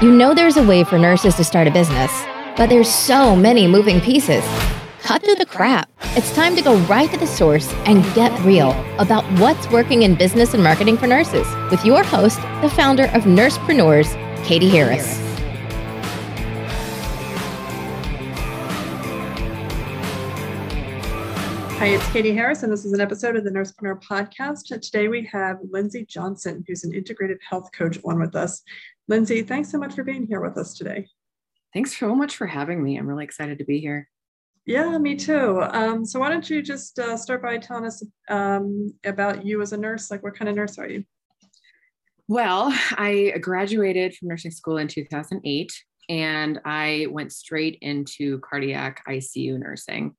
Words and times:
You 0.00 0.10
know 0.10 0.32
there's 0.32 0.56
a 0.56 0.66
way 0.66 0.82
for 0.82 0.98
nurses 0.98 1.34
to 1.34 1.44
start 1.44 1.68
a 1.68 1.70
business, 1.70 2.10
but 2.56 2.70
there's 2.70 2.88
so 2.88 3.36
many 3.36 3.66
moving 3.66 4.00
pieces. 4.00 4.42
Cut 5.02 5.22
through 5.22 5.34
the 5.34 5.44
crap. 5.44 5.90
It's 6.16 6.34
time 6.34 6.56
to 6.56 6.62
go 6.62 6.78
right 6.86 7.10
to 7.10 7.18
the 7.18 7.26
source 7.26 7.70
and 7.84 8.02
get 8.14 8.32
real 8.42 8.70
about 8.98 9.24
what's 9.38 9.70
working 9.70 10.04
in 10.04 10.14
business 10.14 10.54
and 10.54 10.62
marketing 10.62 10.96
for 10.96 11.06
nurses 11.06 11.46
with 11.70 11.84
your 11.84 12.02
host, 12.02 12.40
the 12.62 12.70
founder 12.70 13.08
of 13.08 13.24
Nursepreneurs, 13.24 14.14
Katie 14.42 14.70
Harris. 14.70 15.20
Hi, 21.80 21.86
it's 21.86 22.12
Katie 22.12 22.34
Harris, 22.34 22.62
and 22.62 22.70
this 22.70 22.84
is 22.84 22.92
an 22.92 23.00
episode 23.00 23.36
of 23.36 23.44
the 23.44 23.50
Nursepreneur 23.50 24.02
podcast. 24.02 24.64
Today 24.82 25.08
we 25.08 25.24
have 25.32 25.60
Lindsay 25.70 26.04
Johnson, 26.04 26.62
who's 26.68 26.84
an 26.84 26.92
integrative 26.92 27.38
health 27.40 27.70
coach, 27.72 27.98
on 28.04 28.20
with 28.20 28.36
us. 28.36 28.62
Lindsay, 29.08 29.42
thanks 29.42 29.70
so 29.70 29.78
much 29.78 29.94
for 29.94 30.04
being 30.04 30.26
here 30.26 30.40
with 30.40 30.56
us 30.56 30.74
today. 30.74 31.08
Thanks 31.74 31.98
so 31.98 32.14
much 32.14 32.36
for 32.36 32.46
having 32.46 32.82
me. 32.82 32.96
I'm 32.96 33.06
really 33.06 33.24
excited 33.24 33.58
to 33.58 33.64
be 33.64 33.80
here. 33.80 34.08
Yeah, 34.66 34.98
me 34.98 35.16
too. 35.16 35.62
Um, 35.62 36.04
so, 36.04 36.20
why 36.20 36.28
don't 36.28 36.48
you 36.48 36.62
just 36.62 36.98
uh, 36.98 37.16
start 37.16 37.42
by 37.42 37.58
telling 37.58 37.86
us 37.86 38.02
um, 38.28 38.94
about 39.04 39.44
you 39.44 39.62
as 39.62 39.72
a 39.72 39.76
nurse? 39.76 40.10
Like, 40.10 40.22
what 40.22 40.36
kind 40.36 40.48
of 40.48 40.54
nurse 40.54 40.78
are 40.78 40.88
you? 40.88 41.04
Well, 42.28 42.72
I 42.92 43.34
graduated 43.40 44.14
from 44.14 44.28
nursing 44.28 44.52
school 44.52 44.76
in 44.76 44.86
2008 44.86 45.72
and 46.08 46.60
I 46.64 47.08
went 47.10 47.32
straight 47.32 47.78
into 47.80 48.38
cardiac 48.38 49.02
ICU 49.08 49.58
nursing. 49.58 50.14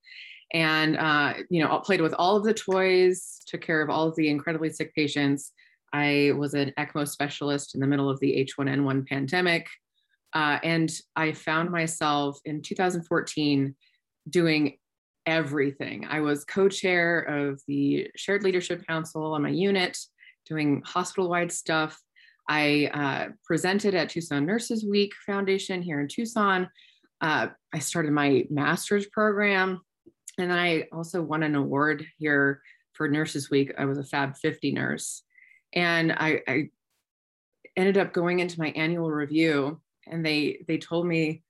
And, 0.53 0.97
uh, 0.97 1.35
you 1.49 1.63
know, 1.63 1.71
I 1.71 1.79
played 1.81 2.01
with 2.01 2.13
all 2.17 2.35
of 2.35 2.43
the 2.43 2.53
toys, 2.53 3.41
took 3.47 3.61
care 3.61 3.81
of 3.81 3.89
all 3.89 4.09
of 4.09 4.15
the 4.17 4.29
incredibly 4.29 4.69
sick 4.69 4.93
patients, 4.93 5.53
I 5.93 6.31
was 6.37 6.53
an 6.53 6.73
ECMO 6.77 7.07
specialist 7.07 7.75
in 7.75 7.81
the 7.81 7.87
middle 7.87 8.09
of 8.09 8.19
the 8.19 8.47
H1N1 8.57 9.07
pandemic. 9.07 9.67
Uh, 10.33 10.59
and 10.63 10.91
I 11.15 11.33
found 11.33 11.71
myself 11.71 12.39
in 12.45 12.61
2014 12.61 13.75
doing 14.29 14.77
everything. 15.25 16.05
I 16.09 16.21
was 16.21 16.45
co 16.45 16.69
chair 16.69 17.19
of 17.19 17.61
the 17.67 18.07
Shared 18.15 18.43
Leadership 18.43 18.85
Council 18.87 19.33
on 19.33 19.43
my 19.43 19.49
unit, 19.49 19.97
doing 20.45 20.81
hospital 20.85 21.29
wide 21.29 21.51
stuff. 21.51 21.99
I 22.47 22.89
uh, 22.93 23.33
presented 23.45 23.93
at 23.93 24.09
Tucson 24.09 24.45
Nurses 24.45 24.85
Week 24.85 25.11
Foundation 25.25 25.81
here 25.81 25.99
in 25.99 26.07
Tucson. 26.07 26.69
Uh, 27.19 27.47
I 27.73 27.79
started 27.79 28.11
my 28.11 28.45
master's 28.49 29.05
program. 29.07 29.81
And 30.37 30.49
then 30.49 30.57
I 30.57 30.85
also 30.91 31.21
won 31.21 31.43
an 31.43 31.55
award 31.55 32.05
here 32.17 32.61
for 32.93 33.07
Nurses 33.07 33.49
Week. 33.49 33.73
I 33.77 33.85
was 33.85 33.97
a 33.97 34.03
Fab 34.03 34.35
50 34.37 34.71
nurse. 34.71 35.23
And 35.73 36.11
I, 36.11 36.41
I 36.47 36.69
ended 37.77 37.97
up 37.97 38.13
going 38.13 38.39
into 38.39 38.59
my 38.59 38.69
annual 38.69 39.09
review 39.09 39.79
and 40.07 40.25
they 40.25 40.63
they 40.67 40.77
told 40.77 41.05
me 41.05 41.43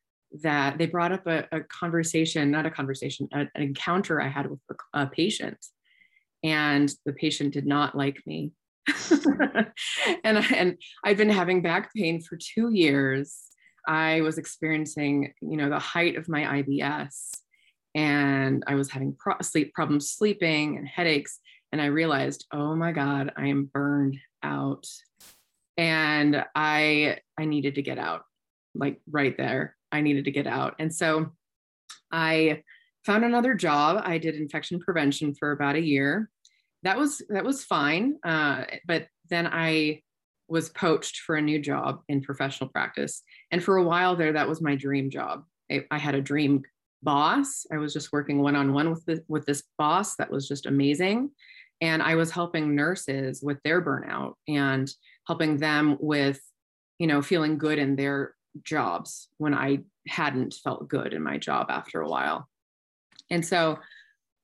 that 0.43 0.77
they 0.77 0.85
brought 0.85 1.11
up 1.11 1.27
a, 1.27 1.47
a 1.51 1.61
conversation, 1.61 2.51
not 2.51 2.65
a 2.65 2.71
conversation, 2.71 3.27
a, 3.33 3.39
an 3.39 3.61
encounter 3.61 4.21
I 4.21 4.29
had 4.29 4.49
with 4.49 4.59
a, 4.69 5.01
a 5.01 5.07
patient. 5.07 5.57
And 6.43 6.91
the 7.05 7.13
patient 7.13 7.53
did 7.53 7.67
not 7.67 7.95
like 7.95 8.21
me. 8.25 8.51
and, 10.23 10.37
and 10.55 10.77
I'd 11.03 11.17
been 11.17 11.29
having 11.29 11.61
back 11.61 11.93
pain 11.93 12.21
for 12.21 12.37
two 12.37 12.71
years. 12.73 13.37
I 13.87 14.21
was 14.21 14.37
experiencing, 14.37 15.33
you 15.41 15.57
know, 15.57 15.69
the 15.69 15.79
height 15.79 16.15
of 16.15 16.29
my 16.29 16.63
IBS 16.63 17.31
and 17.93 18.63
I 18.67 18.75
was 18.75 18.89
having 18.89 19.15
pro- 19.17 19.41
sleep 19.41 19.73
problems 19.73 20.09
sleeping 20.09 20.77
and 20.77 20.87
headaches 20.87 21.39
and 21.71 21.81
I 21.81 21.85
realized, 21.85 22.45
oh 22.51 22.75
my 22.75 22.91
God, 22.91 23.31
I 23.37 23.47
am 23.47 23.65
burned 23.65 24.17
out. 24.43 24.87
And 25.77 26.43
I 26.53 27.19
I 27.37 27.45
needed 27.45 27.75
to 27.75 27.81
get 27.81 27.97
out, 27.97 28.23
like 28.75 28.99
right 29.09 29.35
there. 29.37 29.75
I 29.91 30.01
needed 30.01 30.25
to 30.25 30.31
get 30.31 30.47
out. 30.47 30.75
And 30.79 30.93
so 30.93 31.31
I 32.11 32.63
found 33.05 33.23
another 33.23 33.53
job. 33.53 34.01
I 34.03 34.17
did 34.17 34.35
infection 34.35 34.79
prevention 34.79 35.33
for 35.33 35.51
about 35.51 35.75
a 35.75 35.81
year. 35.81 36.29
That 36.83 36.97
was 36.97 37.21
that 37.29 37.45
was 37.45 37.63
fine. 37.63 38.17
Uh, 38.23 38.65
but 38.85 39.07
then 39.29 39.47
I 39.47 40.01
was 40.47 40.69
poached 40.69 41.19
for 41.19 41.35
a 41.35 41.41
new 41.41 41.59
job 41.59 42.01
in 42.09 42.21
professional 42.21 42.69
practice. 42.69 43.23
And 43.51 43.63
for 43.63 43.77
a 43.77 43.83
while 43.83 44.17
there, 44.17 44.33
that 44.33 44.49
was 44.49 44.61
my 44.61 44.75
dream 44.75 45.09
job. 45.09 45.45
I, 45.71 45.85
I 45.89 45.97
had 45.97 46.15
a 46.15 46.21
dream 46.21 46.63
boss. 47.01 47.65
I 47.71 47.77
was 47.77 47.93
just 47.93 48.11
working 48.11 48.41
one 48.41 48.57
on 48.57 48.73
one 48.73 48.89
with 48.89 49.05
the, 49.05 49.23
with 49.29 49.45
this 49.45 49.63
boss 49.77 50.17
that 50.17 50.29
was 50.29 50.49
just 50.49 50.65
amazing 50.65 51.31
and 51.81 52.01
i 52.01 52.15
was 52.15 52.31
helping 52.31 52.75
nurses 52.75 53.41
with 53.43 53.57
their 53.63 53.81
burnout 53.81 54.33
and 54.47 54.93
helping 55.27 55.57
them 55.57 55.97
with 55.99 56.39
you 56.99 57.07
know 57.07 57.21
feeling 57.21 57.57
good 57.57 57.79
in 57.79 57.95
their 57.95 58.33
jobs 58.63 59.27
when 59.37 59.53
i 59.53 59.79
hadn't 60.07 60.53
felt 60.53 60.87
good 60.87 61.13
in 61.13 61.21
my 61.21 61.37
job 61.37 61.67
after 61.69 62.01
a 62.01 62.09
while. 62.09 62.47
And 63.29 63.45
so 63.45 63.79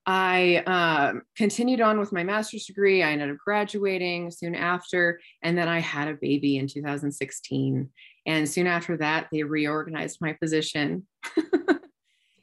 i 0.05 0.63
uh, 0.65 1.19
continued 1.35 1.81
on 1.81 1.99
with 1.99 2.13
my 2.13 2.23
master's 2.23 2.65
degree. 2.65 3.03
I 3.03 3.11
ended 3.11 3.29
up 3.29 3.37
graduating 3.43 4.31
soon 4.31 4.55
after 4.55 5.19
and 5.41 5.57
then 5.57 5.67
i 5.67 5.79
had 5.79 6.07
a 6.07 6.13
baby 6.13 6.57
in 6.57 6.67
2016 6.67 7.89
and 8.25 8.49
soon 8.49 8.67
after 8.67 8.97
that 8.97 9.27
they 9.31 9.43
reorganized 9.43 10.19
my 10.21 10.33
position. 10.33 11.07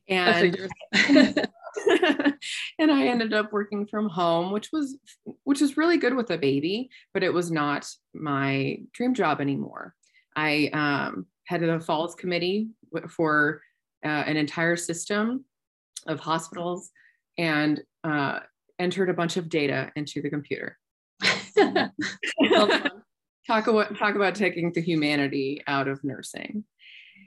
And 0.07 0.71
and 2.79 2.91
I 2.91 3.07
ended 3.07 3.33
up 3.33 3.53
working 3.53 3.87
from 3.87 4.09
home, 4.09 4.53
which 4.53 4.71
was 4.73 4.99
which 5.45 5.61
was 5.61 5.77
really 5.77 5.97
good 5.97 6.15
with 6.15 6.31
a 6.31 6.39
baby, 6.39 6.91
but 7.13 7.23
it 7.23 7.33
was 7.33 7.51
not 7.51 7.89
my 8.15 8.79
dream 8.93 9.15
job 9.15 9.41
anymore. 9.41 9.95
I 10.37 10.71
um, 10.73 11.27
headed 11.47 11.69
a 11.69 11.81
falls 11.81 12.15
committee 12.15 12.69
for 13.09 13.61
uh, 14.05 14.09
an 14.09 14.37
entire 14.37 14.77
system 14.77 15.45
of 16.07 16.21
hospitals 16.21 16.91
and 17.39 17.81
uh, 18.05 18.41
entered 18.79 19.11
a 19.11 19.15
bunch 19.15 19.37
of 19.37 19.49
data 19.49 19.91
into 19.97 20.23
the 20.23 20.31
computer. 20.31 20.79
talk 23.47 23.67
about 23.67 23.97
talk 23.99 24.15
about 24.15 24.35
taking 24.35 24.73
the 24.73 24.81
humanity 24.81 25.63
out 25.67 25.89
of 25.89 26.03
nursing 26.03 26.65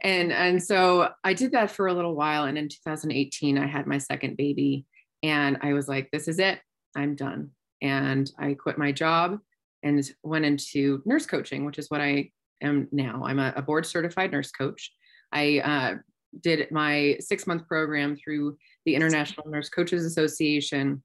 and 0.01 0.31
and 0.31 0.61
so 0.61 1.09
i 1.23 1.33
did 1.33 1.51
that 1.51 1.71
for 1.71 1.87
a 1.87 1.93
little 1.93 2.15
while 2.15 2.45
and 2.45 2.57
in 2.57 2.67
2018 2.67 3.57
i 3.57 3.65
had 3.65 3.87
my 3.87 3.97
second 3.97 4.37
baby 4.37 4.85
and 5.23 5.57
i 5.61 5.73
was 5.73 5.87
like 5.87 6.09
this 6.11 6.27
is 6.27 6.39
it. 6.39 6.59
I'm 6.95 7.15
done. 7.15 7.51
And 7.81 8.29
i 8.39 8.53
quit 8.53 8.77
my 8.77 8.91
job 8.91 9.39
and 9.83 10.09
went 10.23 10.45
into 10.45 11.01
nurse 11.05 11.25
coaching 11.25 11.65
which 11.65 11.77
is 11.77 11.89
what 11.89 12.01
i 12.01 12.31
am 12.61 12.87
now. 12.91 13.23
I'm 13.25 13.39
a, 13.39 13.53
a 13.55 13.61
board 13.61 13.85
certified 13.85 14.31
nurse 14.31 14.51
coach. 14.51 14.91
I 15.31 15.59
uh, 15.59 15.95
did 16.41 16.71
my 16.71 17.17
six 17.19 17.47
month 17.47 17.67
program 17.67 18.15
through 18.15 18.57
the 18.85 18.95
international 18.95 19.47
nurse 19.49 19.69
coaches 19.69 20.05
association. 20.05 21.03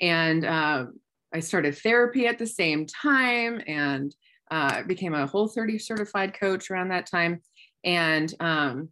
And 0.00 0.44
uh, 0.44 0.86
i 1.34 1.40
started 1.40 1.76
therapy 1.78 2.26
at 2.26 2.38
the 2.38 2.46
same 2.46 2.86
time 2.86 3.60
and 3.66 4.14
uh, 4.50 4.82
became 4.84 5.14
a 5.14 5.26
whole 5.26 5.48
30 5.48 5.78
certified 5.78 6.38
coach 6.38 6.70
around 6.70 6.88
that 6.88 7.06
time 7.06 7.40
and 7.86 8.34
um, 8.40 8.90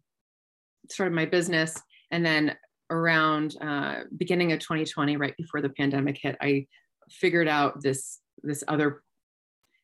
started 0.91 1.15
my 1.15 1.27
business. 1.27 1.79
And 2.11 2.25
then 2.25 2.57
around 2.91 3.57
uh, 3.61 4.05
beginning 4.17 4.53
of 4.53 4.61
2020, 4.61 5.17
right 5.17 5.37
before 5.37 5.61
the 5.61 5.69
pandemic 5.69 6.19
hit, 6.23 6.37
I 6.41 6.67
figured 7.11 7.49
out 7.49 7.83
this 7.83 8.21
this 8.43 8.65
other 8.69 9.03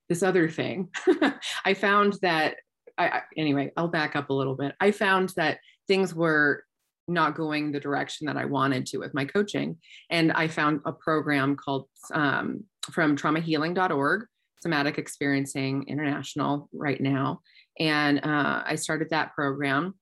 this 0.08 0.22
other 0.22 0.48
thing. 0.48 0.88
I 1.64 1.74
found 1.74 2.16
that 2.22 2.56
I, 2.98 3.22
anyway, 3.36 3.72
I'll 3.76 3.88
back 3.88 4.16
up 4.16 4.30
a 4.30 4.34
little 4.34 4.56
bit. 4.56 4.74
I 4.80 4.90
found 4.90 5.30
that 5.36 5.58
things 5.88 6.14
were 6.14 6.64
not 7.08 7.34
going 7.34 7.72
the 7.72 7.80
direction 7.80 8.26
that 8.26 8.36
I 8.36 8.44
wanted 8.44 8.86
to 8.86 8.98
with 8.98 9.14
my 9.14 9.24
coaching. 9.24 9.78
And 10.10 10.32
I 10.32 10.48
found 10.48 10.80
a 10.84 10.92
program 10.92 11.56
called 11.56 11.86
um, 12.12 12.64
from 12.90 13.16
traumahealing.org, 13.16 14.26
Somatic 14.60 14.98
Experiencing 14.98 15.84
International, 15.88 16.68
right 16.72 17.00
now. 17.00 17.40
And 17.78 18.18
uh, 18.24 18.62
I 18.64 18.74
started 18.76 19.10
that 19.10 19.34
program 19.34 19.94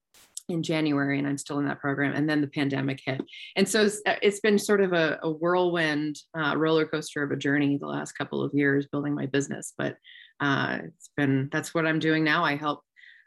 in 0.49 0.63
January, 0.63 1.19
and 1.19 1.29
I'm 1.29 1.39
still 1.39 1.59
in 1.59 1.67
that 1.67 1.81
program. 1.81 2.15
And 2.15 2.29
then 2.29 2.41
the 2.41 2.49
pandemic 2.49 3.01
hit, 3.05 3.21
and 3.57 3.69
so 3.69 3.85
it's, 3.85 4.01
uh, 4.07 4.17
it's 4.23 4.41
been 4.41 4.59
sort 4.59 4.81
of 4.81 4.93
a, 4.93 5.19
a 5.23 5.31
whirlwind 5.31 6.19
uh, 6.37 6.55
roller 6.57 6.87
coaster 6.87 7.23
of 7.23 7.31
a 7.31 7.37
journey 7.37 7.77
the 7.77 7.87
last 7.87 8.13
couple 8.13 8.43
of 8.43 8.55
years 8.55 8.87
building 8.91 9.15
my 9.15 9.27
business. 9.27 9.75
But 9.77 9.97
uh, 10.41 10.79
it's 10.85 11.11
been 11.17 11.49
that's 11.53 11.75
what 11.75 11.87
I'm 11.87 11.99
doing 11.99 12.25
now. 12.25 12.45
I 12.45 12.57
help 12.57 12.83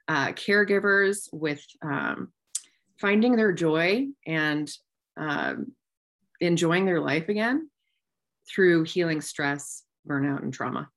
uh, 0.07 0.29
caregivers 0.33 1.29
with 1.31 1.63
um, 1.83 2.33
finding 2.99 3.35
their 3.35 3.53
joy 3.53 4.07
and 4.25 4.71
um, 5.17 5.73
enjoying 6.39 6.85
their 6.85 6.99
life 6.99 7.29
again 7.29 7.69
through 8.49 8.83
healing 8.83 9.21
stress, 9.21 9.83
burnout, 10.07 10.43
and 10.43 10.53
trauma. 10.53 10.89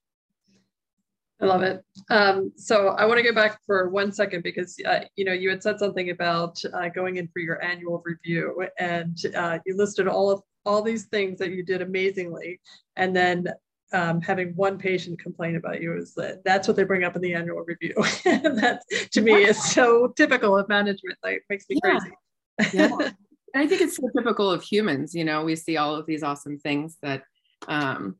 I 1.44 1.46
love 1.46 1.62
it. 1.62 1.84
Um, 2.10 2.52
so 2.56 2.88
I 2.88 3.04
want 3.04 3.18
to 3.18 3.24
go 3.24 3.34
back 3.34 3.60
for 3.66 3.88
one 3.90 4.12
second 4.12 4.42
because 4.42 4.76
uh, 4.86 5.00
you 5.16 5.24
know 5.24 5.32
you 5.32 5.50
had 5.50 5.62
said 5.62 5.78
something 5.78 6.10
about 6.10 6.58
uh, 6.72 6.88
going 6.88 7.16
in 7.16 7.28
for 7.28 7.40
your 7.40 7.62
annual 7.62 8.02
review, 8.04 8.66
and 8.78 9.16
uh, 9.36 9.58
you 9.66 9.76
listed 9.76 10.08
all 10.08 10.30
of 10.30 10.42
all 10.64 10.82
these 10.82 11.04
things 11.04 11.38
that 11.38 11.50
you 11.50 11.62
did 11.62 11.82
amazingly, 11.82 12.60
and 12.96 13.14
then 13.14 13.46
um, 13.92 14.20
having 14.20 14.54
one 14.56 14.78
patient 14.78 15.20
complain 15.20 15.56
about 15.56 15.80
you 15.80 15.96
is 15.96 16.14
that 16.14 16.42
that's 16.44 16.66
what 16.66 16.76
they 16.76 16.84
bring 16.84 17.04
up 17.04 17.14
in 17.14 17.22
the 17.22 17.34
annual 17.34 17.64
review. 17.66 17.94
that 18.24 18.82
to 19.12 19.20
me 19.20 19.44
is 19.44 19.62
so 19.62 20.08
typical 20.08 20.58
of 20.58 20.68
management. 20.68 21.18
Like 21.22 21.44
makes 21.48 21.66
me 21.68 21.78
yeah. 21.84 21.98
crazy. 21.98 22.76
yeah. 22.76 23.10
And 23.54 23.62
I 23.62 23.68
think 23.68 23.82
it's 23.82 23.96
so 23.96 24.08
typical 24.16 24.50
of 24.50 24.64
humans. 24.64 25.14
You 25.14 25.24
know, 25.24 25.44
we 25.44 25.54
see 25.54 25.76
all 25.76 25.94
of 25.94 26.06
these 26.06 26.24
awesome 26.24 26.58
things 26.58 26.98
that 27.02 27.22
um, 27.68 28.16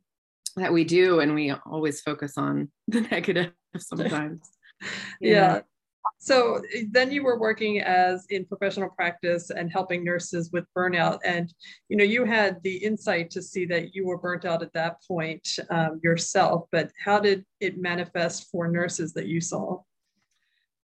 that 0.56 0.72
we 0.72 0.84
do, 0.84 1.20
and 1.20 1.34
we 1.34 1.52
always 1.66 2.00
focus 2.00 2.36
on 2.36 2.70
the 2.88 3.02
negative 3.02 3.52
sometimes. 3.78 4.40
yeah. 5.20 5.60
So 6.18 6.62
then 6.90 7.10
you 7.10 7.22
were 7.22 7.38
working 7.38 7.80
as 7.80 8.26
in 8.30 8.46
professional 8.46 8.88
practice 8.90 9.50
and 9.50 9.70
helping 9.70 10.04
nurses 10.04 10.50
with 10.52 10.64
burnout, 10.76 11.18
and 11.24 11.52
you 11.88 11.96
know 11.96 12.04
you 12.04 12.24
had 12.24 12.62
the 12.62 12.76
insight 12.76 13.30
to 13.30 13.42
see 13.42 13.66
that 13.66 13.94
you 13.94 14.06
were 14.06 14.18
burnt 14.18 14.44
out 14.44 14.62
at 14.62 14.72
that 14.74 15.02
point 15.06 15.46
um, 15.70 16.00
yourself. 16.02 16.66
But 16.72 16.92
how 17.02 17.20
did 17.20 17.44
it 17.60 17.78
manifest 17.78 18.50
for 18.50 18.68
nurses 18.68 19.12
that 19.14 19.26
you 19.26 19.40
saw? 19.40 19.82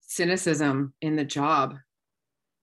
Cynicism 0.00 0.94
in 1.02 1.16
the 1.16 1.24
job, 1.24 1.76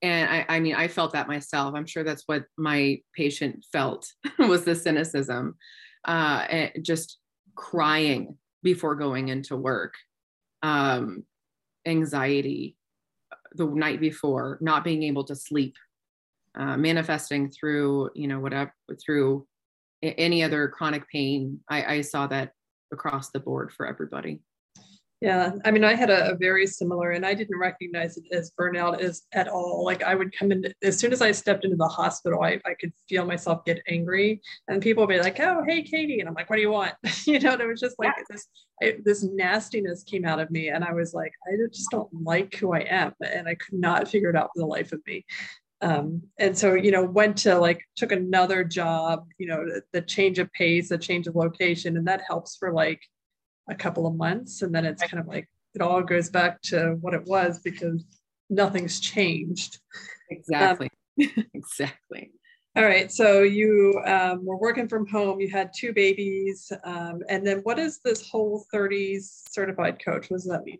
and 0.02 0.30
I, 0.30 0.46
I 0.50 0.60
mean 0.60 0.76
I 0.76 0.88
felt 0.88 1.14
that 1.14 1.28
myself. 1.28 1.76
I'm 1.76 1.86
sure 1.86 2.04
that's 2.04 2.24
what 2.26 2.46
my 2.58 3.00
patient 3.16 3.66
felt 3.72 4.12
was 4.40 4.66
the 4.66 4.76
cynicism, 4.76 5.56
uh, 6.06 6.68
just 6.82 7.18
crying 7.56 8.38
before 8.64 8.96
going 8.96 9.30
into 9.30 9.56
work. 9.56 9.94
Um, 10.64 11.24
anxiety 11.86 12.76
the 13.54 13.66
night 13.66 14.00
before, 14.00 14.58
not 14.62 14.84
being 14.84 15.04
able 15.04 15.24
to 15.26 15.36
sleep, 15.36 15.76
uh, 16.58 16.78
manifesting 16.78 17.50
through, 17.52 18.10
you 18.16 18.28
know, 18.28 18.40
whatever, 18.40 18.74
through 19.04 19.48
any 20.02 20.44
other 20.44 20.68
chronic 20.68 21.08
pain. 21.10 21.60
I, 21.70 21.96
I 21.96 22.02
saw 22.02 22.28
that 22.28 22.52
across 22.92 23.30
the 23.32 23.40
board 23.40 23.72
for 23.72 23.88
everybody. 23.88 24.40
Yeah, 25.26 25.54
I 25.66 25.72
mean, 25.72 25.84
I 25.84 25.96
had 25.96 26.12
a, 26.12 26.34
a, 26.34 26.36
very 26.36 26.68
similar, 26.68 27.10
and 27.10 27.26
I 27.26 27.34
didn't 27.34 27.58
recognize 27.58 28.16
it 28.16 28.26
as 28.32 28.52
burnout 28.52 29.00
as 29.00 29.24
at 29.32 29.48
all. 29.48 29.84
Like 29.84 30.04
I 30.04 30.14
would 30.14 30.38
come 30.38 30.52
in 30.52 30.72
as 30.84 31.00
soon 31.00 31.12
as 31.12 31.20
I 31.24 31.32
stepped 31.32 31.66
into 31.66 31.78
the 31.78 31.88
hospital, 31.88 32.44
I, 32.44 32.62
I 32.64 32.76
could 32.76 32.94
feel 33.10 33.26
myself 33.26 33.66
get 33.66 33.82
angry, 33.88 34.40
and 34.68 34.84
people 34.84 35.02
would 35.02 35.12
be 35.12 35.20
like, 35.20 35.40
"Oh, 35.40 35.64
hey, 35.68 35.82
Katie," 35.82 36.20
and 36.20 36.30
I'm 36.30 36.36
like, 36.36 36.48
"What 36.48 36.58
do 36.58 36.62
you 36.62 36.70
want?" 36.70 36.94
you 37.26 37.40
know, 37.40 37.54
and 37.54 37.62
it 37.62 37.66
was 37.66 37.80
just 37.80 37.98
like 37.98 38.14
yeah. 38.16 38.24
this 38.30 38.48
I, 38.84 38.98
this 39.04 39.24
nastiness 39.24 40.04
came 40.04 40.26
out 40.26 40.40
of 40.40 40.52
me, 40.52 40.70
and 40.70 40.84
I 40.84 40.94
was 40.94 41.16
like, 41.16 41.32
I 41.48 41.56
just 41.74 41.90
don't 41.90 42.10
like 42.14 42.54
who 42.54 42.76
I 42.76 42.82
am, 42.82 43.16
and 43.20 43.48
I 43.48 43.56
could 43.56 43.80
not 43.80 44.08
figure 44.08 44.30
it 44.30 44.36
out 44.36 44.52
for 44.54 44.60
the 44.60 44.68
life 44.68 44.92
of 44.92 45.02
me. 45.08 45.26
Um, 45.82 46.22
and 46.38 46.56
so, 46.56 46.76
you 46.76 46.92
know, 46.92 47.04
went 47.04 47.38
to 47.38 47.58
like 47.58 47.82
took 47.96 48.12
another 48.12 48.64
job, 48.64 49.26
you 49.40 49.48
know, 49.48 49.66
the, 49.66 49.82
the 49.92 50.02
change 50.02 50.38
of 50.38 50.54
pace, 50.54 50.90
the 50.90 51.00
change 51.00 51.26
of 51.26 51.36
location, 51.36 51.98
and 51.98 52.08
that 52.08 52.22
helps 52.28 52.58
for 52.58 52.72
like 52.72 53.02
a 53.70 53.76
couple 53.76 54.06
of 54.08 54.16
months 54.16 54.62
and 54.62 54.74
then 54.74 54.86
it's 54.86 55.04
kind 55.04 55.20
of 55.20 55.28
like 55.28 55.50
it 55.74 55.82
all 55.82 56.02
goes 56.02 56.30
back 56.30 56.62
to 56.62 56.98
what 57.02 57.14
it 57.14 57.26
was 57.26 57.60
because 57.60 58.04
nothing's 58.50 59.00
changed. 59.00 59.80
Exactly. 60.30 60.90
Um, 61.22 61.46
exactly. 61.54 62.32
All 62.76 62.84
right 62.84 63.12
so 63.12 63.42
you 63.42 64.02
um, 64.06 64.46
were 64.46 64.58
working 64.58 64.88
from 64.88 65.08
home 65.08 65.40
you 65.40 65.50
had 65.50 65.72
two 65.76 65.94
babies 65.94 66.72
um, 66.84 67.22
and 67.30 67.46
then 67.46 67.60
what 67.60 67.80
is 67.80 68.00
this 68.04 68.30
whole 68.30 68.66
30s 68.74 69.44
certified 69.50 70.04
coach? 70.04 70.30
What 70.30 70.38
does 70.38 70.46
that 70.46 70.64
mean? 70.64 70.80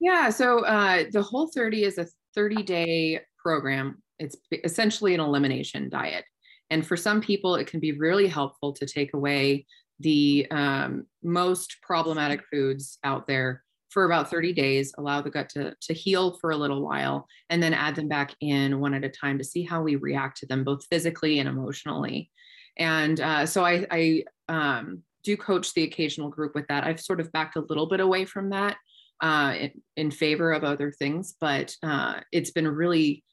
Yeah 0.00 0.30
so 0.30 0.64
uh, 0.64 1.04
the 1.12 1.22
whole 1.22 1.48
30 1.54 1.84
is 1.84 1.98
a 1.98 2.06
30 2.34 2.62
day 2.62 3.20
program. 3.38 4.02
It's 4.18 4.36
essentially 4.64 5.14
an 5.14 5.20
elimination 5.20 5.88
diet. 5.88 6.24
And 6.70 6.86
for 6.86 6.96
some 6.96 7.20
people 7.20 7.54
it 7.54 7.68
can 7.68 7.80
be 7.80 7.92
really 7.92 8.26
helpful 8.26 8.72
to 8.74 8.86
take 8.86 9.14
away 9.14 9.66
the 10.00 10.46
um, 10.50 11.06
most 11.22 11.76
problematic 11.82 12.42
foods 12.50 12.98
out 13.04 13.26
there 13.26 13.64
for 13.90 14.04
about 14.04 14.30
30 14.30 14.52
days, 14.52 14.92
allow 14.98 15.22
the 15.22 15.30
gut 15.30 15.48
to, 15.50 15.74
to 15.80 15.94
heal 15.94 16.36
for 16.38 16.50
a 16.50 16.56
little 16.56 16.82
while, 16.82 17.26
and 17.48 17.62
then 17.62 17.72
add 17.72 17.94
them 17.94 18.08
back 18.08 18.34
in 18.40 18.80
one 18.80 18.94
at 18.94 19.04
a 19.04 19.08
time 19.08 19.38
to 19.38 19.44
see 19.44 19.62
how 19.62 19.82
we 19.82 19.96
react 19.96 20.38
to 20.38 20.46
them, 20.46 20.62
both 20.62 20.84
physically 20.86 21.38
and 21.38 21.48
emotionally. 21.48 22.30
And 22.76 23.20
uh, 23.20 23.46
so 23.46 23.64
I, 23.64 23.86
I 23.90 24.24
um, 24.48 25.02
do 25.24 25.36
coach 25.36 25.74
the 25.74 25.84
occasional 25.84 26.28
group 26.28 26.54
with 26.54 26.66
that. 26.68 26.84
I've 26.84 27.00
sort 27.00 27.20
of 27.20 27.32
backed 27.32 27.56
a 27.56 27.64
little 27.68 27.86
bit 27.86 28.00
away 28.00 28.24
from 28.24 28.50
that 28.50 28.76
uh, 29.20 29.54
in, 29.58 29.82
in, 29.96 30.10
favor 30.10 30.52
of 30.52 30.64
other 30.64 30.92
things, 30.92 31.34
but 31.40 31.74
uh, 31.82 32.20
it's 32.30 32.50
been 32.50 32.68
really 32.68 33.24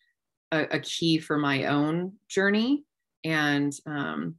a, 0.52 0.64
a, 0.72 0.80
key 0.80 1.20
for 1.20 1.38
my 1.38 1.66
own 1.66 2.14
journey. 2.28 2.84
And 3.24 3.72
um, 3.86 4.36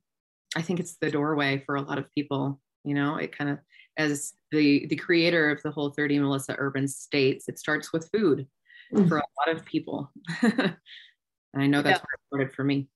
I 0.57 0.63
think 0.63 0.81
it's 0.81 0.97
the 0.97 1.11
doorway 1.11 1.63
for 1.67 1.77
a 1.77 1.83
lot 1.83 1.99
of 1.99 2.11
people. 2.15 2.61
You 2.83 2.95
know, 2.95 3.17
it 3.17 3.37
kind 3.37 3.51
of, 3.51 3.59
as 3.97 4.33
the 4.51 4.87
the 4.87 4.97
creator 4.97 5.51
of 5.51 5.63
the 5.63 5.71
Whole 5.71 5.91
30, 5.91 6.19
Melissa 6.21 6.57
Urban 6.59 6.89
states, 6.89 7.49
it 7.49 7.59
starts 7.59 7.93
with 7.93 8.09
food 8.11 8.47
mm-hmm. 8.93 9.07
for 9.07 9.19
a 9.19 9.23
lot 9.47 9.55
of 9.55 9.65
people. 9.65 10.11
and 10.43 10.75
I 11.57 11.67
know 11.67 11.83
that's 11.83 12.01
yeah. 12.01 12.05
where 12.05 12.15
it 12.15 12.49
started 12.49 12.55
for 12.55 12.65
me. 12.65 12.89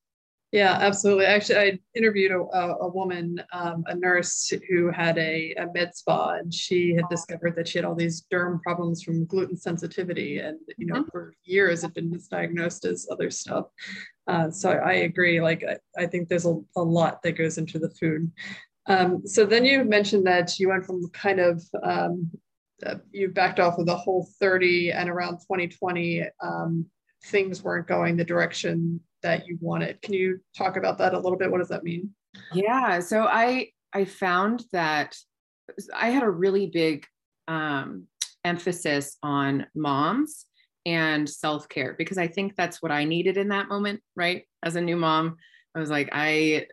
Yeah, 0.53 0.79
absolutely. 0.81 1.27
Actually, 1.27 1.59
I 1.59 1.79
interviewed 1.95 2.33
a, 2.33 2.39
a 2.39 2.89
woman, 2.89 3.41
um, 3.53 3.85
a 3.87 3.95
nurse 3.95 4.53
who 4.69 4.91
had 4.91 5.17
a, 5.17 5.55
a, 5.55 5.67
med 5.73 5.95
spa, 5.95 6.39
and 6.39 6.53
she 6.53 6.93
had 6.93 7.05
discovered 7.09 7.55
that 7.55 7.69
she 7.69 7.79
had 7.79 7.85
all 7.85 7.95
these 7.95 8.27
derm 8.33 8.61
problems 8.61 9.01
from 9.01 9.27
gluten 9.27 9.57
sensitivity, 9.57 10.39
and 10.39 10.59
you 10.77 10.87
know, 10.87 11.03
mm-hmm. 11.03 11.11
for 11.13 11.35
years 11.45 11.83
had 11.83 11.95
been 11.95 12.11
misdiagnosed 12.11 12.85
as 12.85 13.07
other 13.13 13.31
stuff. 13.31 13.67
Uh, 14.31 14.51
so 14.51 14.71
I 14.71 14.93
agree. 14.93 15.41
Like 15.41 15.65
I, 15.65 16.03
I 16.03 16.07
think 16.07 16.29
there's 16.29 16.47
a, 16.47 16.57
a, 16.77 16.83
lot 16.83 17.21
that 17.23 17.33
goes 17.33 17.59
into 17.59 17.81
the 17.81 17.91
food. 17.91 18.31
Um, 18.87 19.27
so 19.27 19.45
then 19.45 19.65
you 19.65 19.83
mentioned 19.85 20.25
that 20.27 20.59
you 20.59 20.69
went 20.69 20.87
from 20.87 21.09
kind 21.11 21.41
of 21.41 21.63
um, 21.83 22.31
uh, 22.87 22.97
you 23.11 23.29
backed 23.29 23.59
off 23.59 23.79
of 23.79 23.87
the 23.87 23.97
whole 23.97 24.29
30, 24.39 24.93
and 24.93 25.11
around 25.11 25.39
2020, 25.39 26.23
um, 26.43 26.87
things 27.25 27.63
weren't 27.65 27.89
going 27.89 28.17
the 28.17 28.25
direction 28.25 29.01
that 29.23 29.49
you 29.49 29.59
wanted. 29.61 30.01
Can 30.01 30.15
you 30.15 30.41
talk 30.57 30.77
about 30.77 30.97
that 30.99 31.13
a 31.13 31.19
little 31.19 31.37
bit? 31.37 31.51
What 31.51 31.59
does 31.59 31.69
that 31.69 31.85
mean? 31.85 32.11
Yeah. 32.55 33.01
So 33.01 33.25
I 33.25 33.71
I 33.93 34.05
found 34.05 34.63
that 34.73 35.17
I 35.93 36.11
had 36.11 36.23
a 36.23 36.31
really 36.31 36.69
big 36.69 37.05
um, 37.49 38.07
emphasis 38.45 39.17
on 39.23 39.67
moms 39.75 40.47
and 40.87 41.29
self 41.29 41.69
care 41.69 41.95
because 41.97 42.19
I 42.19 42.27
think 42.27 42.57
that's 42.57 42.83
what 42.83 42.93
I 42.93 43.05
needed 43.05 43.37
in 43.37 43.49
that 43.49 43.69
moment, 43.69 44.01
right? 44.17 44.45
As 44.63 44.77
a 44.77 44.81
new 44.81 44.97
mom, 44.97 45.37
I 45.75 45.81
was 45.81 45.91
like, 45.91 46.09
I, 46.13 46.67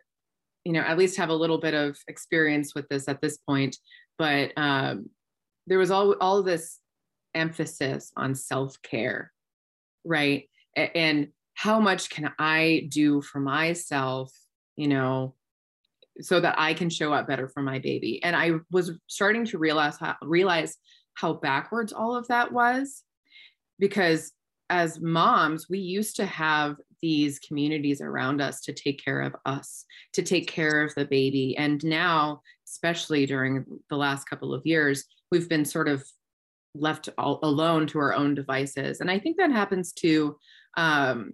you 0.64 0.72
know, 0.72 0.80
at 0.80 0.98
least 0.98 1.18
have 1.18 1.28
a 1.28 1.34
little 1.34 1.58
bit 1.58 1.74
of 1.74 1.96
experience 2.08 2.74
with 2.74 2.88
this 2.88 3.08
at 3.08 3.20
this 3.20 3.38
point, 3.38 3.76
but 4.18 4.52
um, 4.56 5.10
there 5.66 5.78
was 5.78 5.90
all 5.90 6.14
all 6.20 6.42
this 6.42 6.78
emphasis 7.34 8.12
on 8.16 8.34
self 8.34 8.80
care, 8.82 9.32
right? 10.04 10.48
And 10.76 11.28
how 11.54 11.80
much 11.80 12.10
can 12.10 12.32
I 12.38 12.88
do 12.88 13.20
for 13.20 13.40
myself, 13.40 14.32
you 14.76 14.88
know, 14.88 15.34
so 16.20 16.40
that 16.40 16.54
I 16.58 16.74
can 16.74 16.90
show 16.90 17.12
up 17.12 17.26
better 17.26 17.48
for 17.48 17.62
my 17.62 17.78
baby. 17.78 18.22
And 18.22 18.34
I 18.34 18.52
was 18.70 18.92
starting 19.06 19.44
to 19.46 19.58
realize 19.58 19.98
how 19.98 20.16
realize 20.22 20.76
how 21.14 21.34
backwards 21.34 21.92
all 21.92 22.16
of 22.16 22.28
that 22.28 22.52
was 22.52 23.02
because 23.78 24.32
as 24.70 25.00
moms, 25.00 25.68
we 25.68 25.78
used 25.78 26.16
to 26.16 26.26
have 26.26 26.76
these 27.00 27.38
communities 27.38 28.00
around 28.00 28.40
us 28.40 28.60
to 28.62 28.72
take 28.72 29.02
care 29.02 29.22
of 29.22 29.34
us, 29.46 29.84
to 30.12 30.22
take 30.22 30.50
care 30.50 30.84
of 30.84 30.94
the 30.94 31.04
baby. 31.04 31.56
And 31.56 31.82
now, 31.84 32.42
especially 32.66 33.24
during 33.24 33.64
the 33.88 33.96
last 33.96 34.28
couple 34.28 34.52
of 34.52 34.66
years, 34.66 35.04
we've 35.30 35.48
been 35.48 35.64
sort 35.64 35.88
of 35.88 36.04
left 36.74 37.08
all 37.16 37.38
alone 37.42 37.86
to 37.88 37.98
our 37.98 38.14
own 38.14 38.34
devices. 38.34 39.00
And 39.00 39.10
I 39.10 39.18
think 39.18 39.36
that 39.38 39.50
happens 39.50 39.92
to 39.94 40.36
um, 40.76 41.32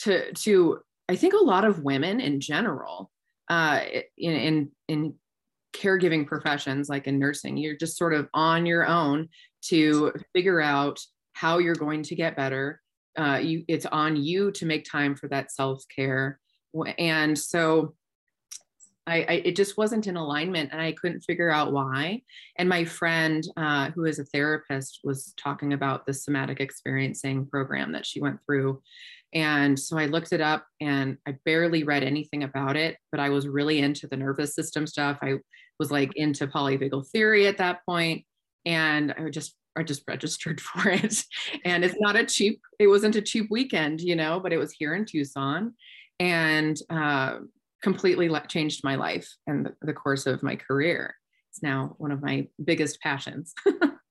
to 0.00 0.32
to 0.32 0.78
I 1.08 1.16
think 1.16 1.34
a 1.34 1.44
lot 1.44 1.64
of 1.64 1.82
women 1.82 2.20
in 2.20 2.40
general 2.40 3.10
uh, 3.48 3.80
in, 4.18 4.32
in 4.32 4.70
in 4.88 5.14
caregiving 5.74 6.26
professions 6.26 6.88
like 6.88 7.06
in 7.06 7.18
nursing, 7.18 7.56
you're 7.56 7.76
just 7.76 7.98
sort 7.98 8.14
of 8.14 8.28
on 8.34 8.66
your 8.66 8.86
own 8.86 9.28
to 9.62 10.12
figure 10.32 10.60
out 10.60 11.00
how 11.36 11.58
you're 11.58 11.74
going 11.74 12.02
to 12.02 12.14
get 12.14 12.34
better. 12.34 12.80
Uh, 13.16 13.38
you, 13.42 13.64
it's 13.68 13.86
on 13.86 14.16
you 14.16 14.50
to 14.52 14.66
make 14.66 14.84
time 14.90 15.14
for 15.14 15.28
that 15.28 15.52
self 15.52 15.84
care, 15.94 16.40
and 16.98 17.38
so 17.38 17.94
I, 19.06 19.18
I, 19.18 19.32
it 19.44 19.56
just 19.56 19.78
wasn't 19.78 20.08
in 20.08 20.16
alignment 20.16 20.70
and 20.72 20.80
I 20.80 20.92
couldn't 20.92 21.20
figure 21.20 21.50
out 21.50 21.72
why. 21.72 22.22
And 22.56 22.68
my 22.68 22.84
friend, 22.84 23.46
uh, 23.56 23.90
who 23.90 24.04
is 24.04 24.18
a 24.18 24.24
therapist, 24.24 25.00
was 25.04 25.32
talking 25.36 25.72
about 25.72 26.06
the 26.06 26.12
somatic 26.12 26.58
experiencing 26.60 27.46
program 27.46 27.92
that 27.92 28.04
she 28.04 28.20
went 28.20 28.40
through. 28.44 28.82
And 29.32 29.78
so 29.78 29.98
I 29.98 30.06
looked 30.06 30.32
it 30.32 30.40
up 30.40 30.66
and 30.80 31.18
I 31.26 31.36
barely 31.44 31.84
read 31.84 32.02
anything 32.02 32.42
about 32.42 32.76
it, 32.76 32.96
but 33.10 33.20
I 33.20 33.28
was 33.28 33.46
really 33.46 33.78
into 33.78 34.06
the 34.08 34.16
nervous 34.16 34.54
system 34.54 34.86
stuff. 34.86 35.18
I 35.22 35.36
was 35.78 35.90
like 35.90 36.12
into 36.16 36.46
polyvagal 36.46 37.08
theory 37.08 37.46
at 37.46 37.58
that 37.58 37.84
point, 37.86 38.24
and 38.64 39.12
I 39.12 39.28
just 39.30 39.55
I 39.76 39.82
just 39.82 40.02
registered 40.08 40.60
for 40.66 40.88
it. 40.88 41.22
And 41.64 41.84
it's 41.84 41.96
not 42.00 42.16
a 42.16 42.24
cheap, 42.24 42.60
it 42.78 42.86
wasn't 42.86 43.16
a 43.16 43.22
cheap 43.22 43.48
weekend, 43.50 44.00
you 44.00 44.16
know, 44.16 44.40
but 44.40 44.52
it 44.52 44.58
was 44.58 44.72
here 44.72 44.94
in 44.94 45.04
Tucson. 45.04 45.74
And 46.18 46.78
uh, 46.88 47.38
completely 47.82 48.30
changed 48.48 48.82
my 48.82 48.96
life 48.96 49.28
and 49.46 49.66
the, 49.66 49.74
the 49.82 49.92
course 49.92 50.26
of 50.26 50.42
my 50.42 50.56
career. 50.56 51.14
It's 51.50 51.62
now 51.62 51.94
one 51.98 52.10
of 52.10 52.22
my 52.22 52.48
biggest 52.64 53.00
passions. 53.00 53.54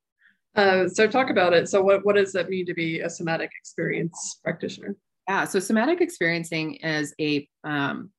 uh, 0.56 0.88
so 0.88 1.08
talk 1.08 1.30
about 1.30 1.54
it. 1.54 1.68
So 1.68 1.82
what, 1.82 2.06
what 2.06 2.16
does 2.16 2.32
that 2.34 2.50
mean 2.50 2.66
to 2.68 2.74
be 2.74 3.02
a 3.02 3.10
somatic 3.10 3.52
experience 3.60 4.40
practitioner? 4.44 4.96
Yeah, 5.28 5.46
so 5.46 5.60
somatic 5.60 6.02
experiencing 6.02 6.76
is 6.76 7.14
a, 7.20 7.48
um, 7.64 8.12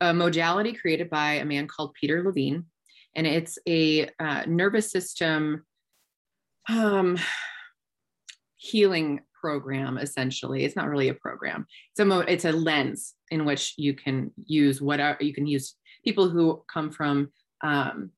a 0.00 0.12
modality 0.12 0.74
created 0.74 1.08
by 1.10 1.34
a 1.34 1.44
man 1.44 1.66
called 1.66 1.94
Peter 1.98 2.22
Levine, 2.22 2.66
and 3.16 3.26
it's 3.26 3.58
a 3.66 4.08
uh, 4.18 4.44
nervous 4.46 4.90
system 4.90 5.64
um, 6.68 7.18
healing 8.56 9.20
program 9.40 9.98
essentially. 9.98 10.64
It's 10.64 10.76
not 10.76 10.88
really 10.88 11.08
a 11.08 11.14
program. 11.14 11.66
It's 11.92 12.00
a 12.00 12.04
mo- 12.04 12.20
it's 12.20 12.44
a 12.44 12.52
lens 12.52 13.14
in 13.30 13.44
which 13.44 13.74
you 13.76 13.94
can 13.94 14.30
use 14.44 14.82
whatever 14.82 15.22
you 15.22 15.32
can 15.32 15.46
use 15.46 15.76
people 16.04 16.28
who 16.28 16.62
come 16.72 16.90
from 16.90 17.30
um, 17.62 18.10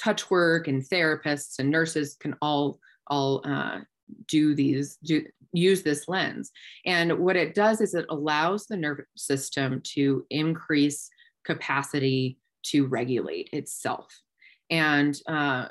touch 0.00 0.30
work 0.30 0.68
and 0.68 0.82
therapists 0.82 1.58
and 1.58 1.70
nurses 1.70 2.16
can 2.20 2.34
all 2.42 2.78
all 3.08 3.40
uh, 3.44 3.80
do 4.26 4.54
these 4.54 4.96
do 5.02 5.24
use 5.52 5.82
this 5.82 6.08
lens. 6.08 6.50
And 6.84 7.18
what 7.18 7.36
it 7.36 7.54
does 7.54 7.80
is 7.80 7.94
it 7.94 8.06
allows 8.10 8.66
the 8.66 8.76
nervous 8.76 9.06
system 9.16 9.80
to 9.94 10.26
increase 10.30 11.08
capacity 11.44 12.38
to 12.64 12.86
regulate 12.86 13.48
itself. 13.52 14.06
And 14.70 15.18
uh, 15.26 15.68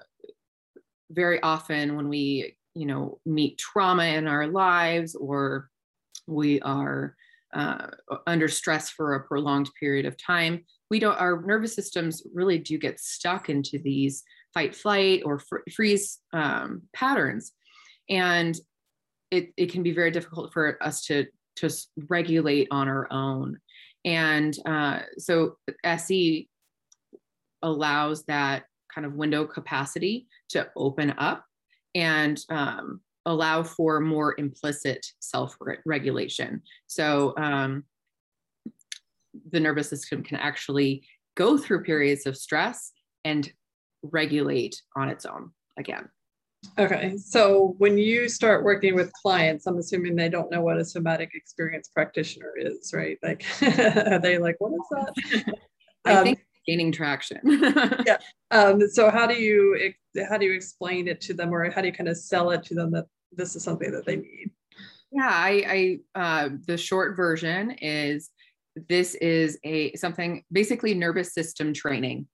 very 1.11 1.41
often 1.41 1.95
when 1.95 2.09
we 2.09 2.55
you 2.73 2.85
know 2.85 3.19
meet 3.25 3.57
trauma 3.57 4.05
in 4.05 4.27
our 4.27 4.47
lives 4.47 5.15
or 5.15 5.69
we 6.27 6.59
are 6.61 7.15
uh, 7.53 7.87
under 8.25 8.47
stress 8.47 8.89
for 8.89 9.15
a 9.15 9.23
prolonged 9.23 9.69
period 9.79 10.05
of 10.05 10.17
time 10.17 10.63
we 10.89 10.99
don't 10.99 11.19
our 11.19 11.41
nervous 11.41 11.73
systems 11.73 12.23
really 12.33 12.57
do 12.57 12.77
get 12.77 12.99
stuck 12.99 13.49
into 13.49 13.79
these 13.79 14.23
fight 14.57 14.75
flight 14.75 15.21
or 15.23 15.37
fr- 15.37 15.69
freeze 15.75 16.19
um, 16.33 16.81
patterns. 16.91 17.53
And 18.09 18.57
it, 19.29 19.53
it 19.55 19.71
can 19.71 19.83
be 19.83 19.91
very 19.91 20.09
difficult 20.09 20.51
for 20.51 20.81
us 20.81 21.05
to 21.05 21.25
to 21.57 21.69
regulate 22.07 22.67
on 22.71 22.87
our 22.87 23.11
own. 23.11 23.57
And 24.05 24.55
uh, 24.65 24.99
so 25.17 25.57
SE 25.83 26.47
allows 27.61 28.23
that 28.25 28.63
kind 28.93 29.05
of 29.05 29.13
window 29.13 29.45
capacity 29.45 30.27
to 30.49 30.69
open 30.75 31.13
up 31.17 31.45
and 31.95 32.39
um, 32.49 33.01
allow 33.25 33.63
for 33.63 33.99
more 33.99 34.35
implicit 34.37 35.05
self 35.19 35.57
regulation. 35.85 36.61
So 36.87 37.33
um, 37.37 37.83
the 39.51 39.59
nervous 39.59 39.89
system 39.89 40.23
can 40.23 40.37
actually 40.37 41.03
go 41.35 41.57
through 41.57 41.83
periods 41.83 42.25
of 42.25 42.37
stress 42.37 42.91
and 43.23 43.51
regulate 44.01 44.81
on 44.95 45.09
its 45.09 45.25
own 45.25 45.51
again. 45.77 46.09
Okay, 46.79 47.15
so 47.17 47.75
when 47.77 47.97
you 47.97 48.27
start 48.27 48.63
working 48.63 48.95
with 48.95 49.11
clients, 49.13 49.67
I'm 49.67 49.77
assuming 49.77 50.15
they 50.15 50.27
don't 50.27 50.51
know 50.51 50.61
what 50.61 50.77
a 50.77 50.85
somatic 50.85 51.31
experience 51.35 51.87
practitioner 51.87 52.51
is, 52.57 52.91
right? 52.93 53.17
Like, 53.21 53.45
are 53.61 54.19
they 54.19 54.37
like, 54.37 54.55
what 54.59 54.71
is 54.73 54.87
that? 54.91 55.53
I 56.05 56.13
um, 56.15 56.23
think 56.23 56.39
gaining 56.67 56.91
traction. 56.91 57.39
yeah. 58.05 58.17
Um, 58.51 58.87
so 58.89 59.09
how 59.09 59.25
do 59.25 59.35
you 59.35 59.93
how 60.29 60.37
do 60.37 60.45
you 60.45 60.53
explain 60.53 61.07
it 61.07 61.21
to 61.21 61.33
them, 61.33 61.53
or 61.53 61.69
how 61.69 61.81
do 61.81 61.87
you 61.87 61.93
kind 61.93 62.09
of 62.09 62.17
sell 62.17 62.51
it 62.51 62.63
to 62.65 62.75
them 62.75 62.91
that 62.91 63.05
this 63.31 63.55
is 63.55 63.63
something 63.63 63.91
that 63.91 64.05
they 64.05 64.17
need? 64.17 64.51
Yeah, 65.11 65.29
I, 65.31 65.99
I 66.15 66.19
uh, 66.45 66.49
the 66.65 66.77
short 66.77 67.15
version 67.15 67.71
is 67.81 68.29
this 68.89 69.15
is 69.15 69.57
a 69.63 69.95
something 69.95 70.43
basically 70.51 70.93
nervous 70.93 71.33
system 71.33 71.73
training, 71.73 72.27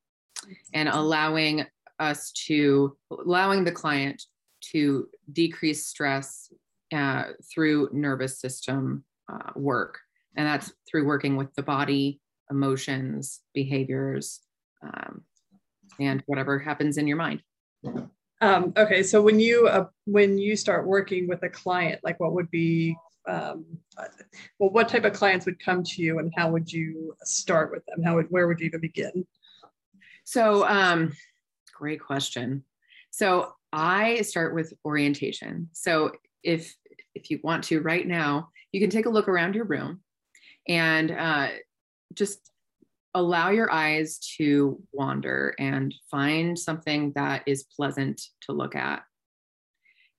and 0.74 0.90
allowing 0.90 1.66
us 2.00 2.32
to 2.48 2.98
allowing 3.12 3.64
the 3.64 3.72
client 3.72 4.24
to 4.72 5.08
decrease 5.32 5.86
stress 5.86 6.52
uh, 6.94 7.26
through 7.54 7.90
nervous 7.94 8.40
system 8.40 9.04
uh, 9.32 9.52
work, 9.56 10.00
and 10.36 10.48
that's 10.48 10.74
through 10.90 11.06
working 11.06 11.36
with 11.36 11.54
the 11.56 11.64
body, 11.64 12.20
emotions, 12.54 13.42
behaviors, 13.54 14.40
um, 14.82 15.24
and 16.00 16.24
whatever 16.26 16.60
happens 16.60 16.98
in 16.98 17.08
your 17.08 17.18
mind. 17.18 17.42
Um, 18.42 18.74
okay, 18.78 19.04
so 19.04 19.22
when 19.22 19.40
you 19.40 19.68
uh, 19.68 19.86
when 20.06 20.38
you 20.38 20.56
start 20.56 20.88
working 20.88 21.28
with 21.28 21.44
a 21.44 21.50
client, 21.50 22.00
like 22.04 22.20
what 22.20 22.34
would 22.34 22.52
be 22.52 22.96
um, 23.28 23.66
well, 24.60 24.70
what 24.70 24.90
type 24.90 25.06
of 25.06 25.14
clients 25.14 25.46
would 25.46 25.60
come 25.60 25.84
to 25.84 26.02
you, 26.02 26.20
and 26.20 26.32
how 26.36 26.52
would 26.52 26.72
you 26.72 27.16
start 27.24 27.72
with 27.72 27.86
them? 27.86 28.04
How 28.04 28.16
would 28.16 28.28
where 28.30 28.48
would 28.48 28.60
you 28.60 28.68
even 28.68 28.82
begin? 28.82 29.26
So, 30.24 30.68
um, 30.68 31.14
great 31.74 32.02
question. 32.02 32.64
So 33.12 33.54
I 33.72 34.22
start 34.22 34.54
with 34.54 34.74
orientation. 34.86 35.70
So 35.74 36.12
if 36.44 36.76
if 37.16 37.30
you 37.30 37.40
want 37.44 37.64
to 37.66 37.82
right 37.82 38.08
now, 38.08 38.50
you 38.72 38.82
can 38.82 38.90
take 38.90 39.06
a 39.06 39.10
look 39.10 39.28
around 39.28 39.56
your 39.56 39.66
room 39.66 40.02
and 40.68 41.12
uh, 41.12 41.48
just 42.14 42.52
allow 43.14 43.50
your 43.50 43.72
eyes 43.72 44.18
to 44.38 44.82
wander 44.92 45.54
and 45.60 45.94
find 46.10 46.58
something 46.58 47.12
that 47.16 47.44
is 47.46 47.64
pleasant 47.64 48.22
to 48.42 48.54
look 48.54 48.76
at. 48.76 49.04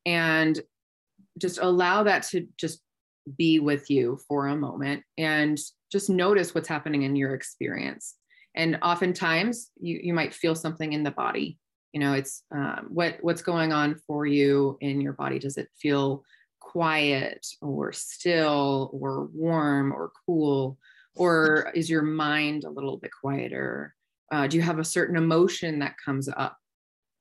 And 0.07 0.61
just 1.39 1.59
allow 1.61 2.05
that 2.05 2.23
to 2.29 2.47
just 2.57 2.81
be 3.37 3.59
with 3.59 3.91
you 3.91 4.19
for 4.29 4.49
a 4.49 4.57
moment 4.57 5.03
and 5.19 5.59
just 5.91 6.11
notice 6.11 6.55
what's 6.55 6.69
happening 6.69 7.03
in 7.03 7.17
your 7.17 7.35
experience. 7.35 8.15
And 8.55 8.79
oftentimes 8.83 9.71
you, 9.81 9.99
you 10.03 10.15
might 10.15 10.35
feel 10.35 10.55
something 10.55 10.93
in 10.93 11.03
the 11.03 11.11
body. 11.11 11.59
You 11.93 12.01
know 12.01 12.15
it's 12.15 12.43
um, 12.53 12.89
what 12.89 13.19
what's 13.21 13.43
going 13.43 13.73
on 13.73 14.01
for 14.07 14.27
you 14.27 14.77
in 14.81 15.01
your 15.01 15.13
body? 15.13 15.39
Does 15.39 15.57
it 15.57 15.69
feel 15.81 16.25
quiet 16.61 17.47
or 17.61 17.93
still 17.93 18.91
or 18.93 19.29
warm 19.33 19.93
or 19.93 20.11
cool 20.27 20.77
or 21.17 21.71
is 21.75 21.89
your 21.89 22.03
mind 22.03 22.65
a 22.65 22.71
little 22.71 22.97
bit 22.97 23.11
quieter? 23.21 23.95
Uh, 24.33 24.47
do 24.47 24.57
you 24.57 24.63
have 24.63 24.79
a 24.79 24.85
certain 24.85 25.17
emotion 25.17 25.79
that 25.81 25.95
comes 26.05 26.29
up? 26.29 26.57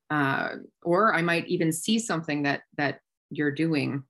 Uh, 0.10 0.58
or 0.84 1.16
i 1.16 1.22
might 1.22 1.48
even 1.48 1.72
see 1.72 1.98
something 1.98 2.44
that 2.44 2.62
that 2.78 3.00
you're 3.32 3.50
doing 3.50 4.04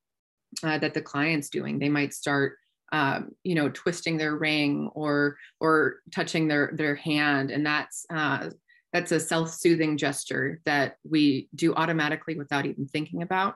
uh, 0.61 0.77
that 0.77 0.93
the 0.93 1.01
client's 1.01 1.49
doing. 1.49 1.79
They 1.79 1.89
might 1.89 2.13
start 2.13 2.57
um, 2.91 3.31
you 3.43 3.55
know 3.55 3.69
twisting 3.69 4.17
their 4.17 4.35
ring 4.35 4.89
or 4.93 5.37
or 5.59 5.97
touching 6.13 6.47
their 6.47 6.71
their 6.75 6.95
hand. 6.95 7.49
And 7.49 7.65
that's 7.65 8.05
uh, 8.13 8.49
that's 8.91 9.11
a 9.11 9.19
self-soothing 9.19 9.97
gesture 9.97 10.61
that 10.65 10.97
we 11.09 11.49
do 11.55 11.73
automatically 11.73 12.37
without 12.37 12.65
even 12.65 12.85
thinking 12.87 13.23
about. 13.23 13.55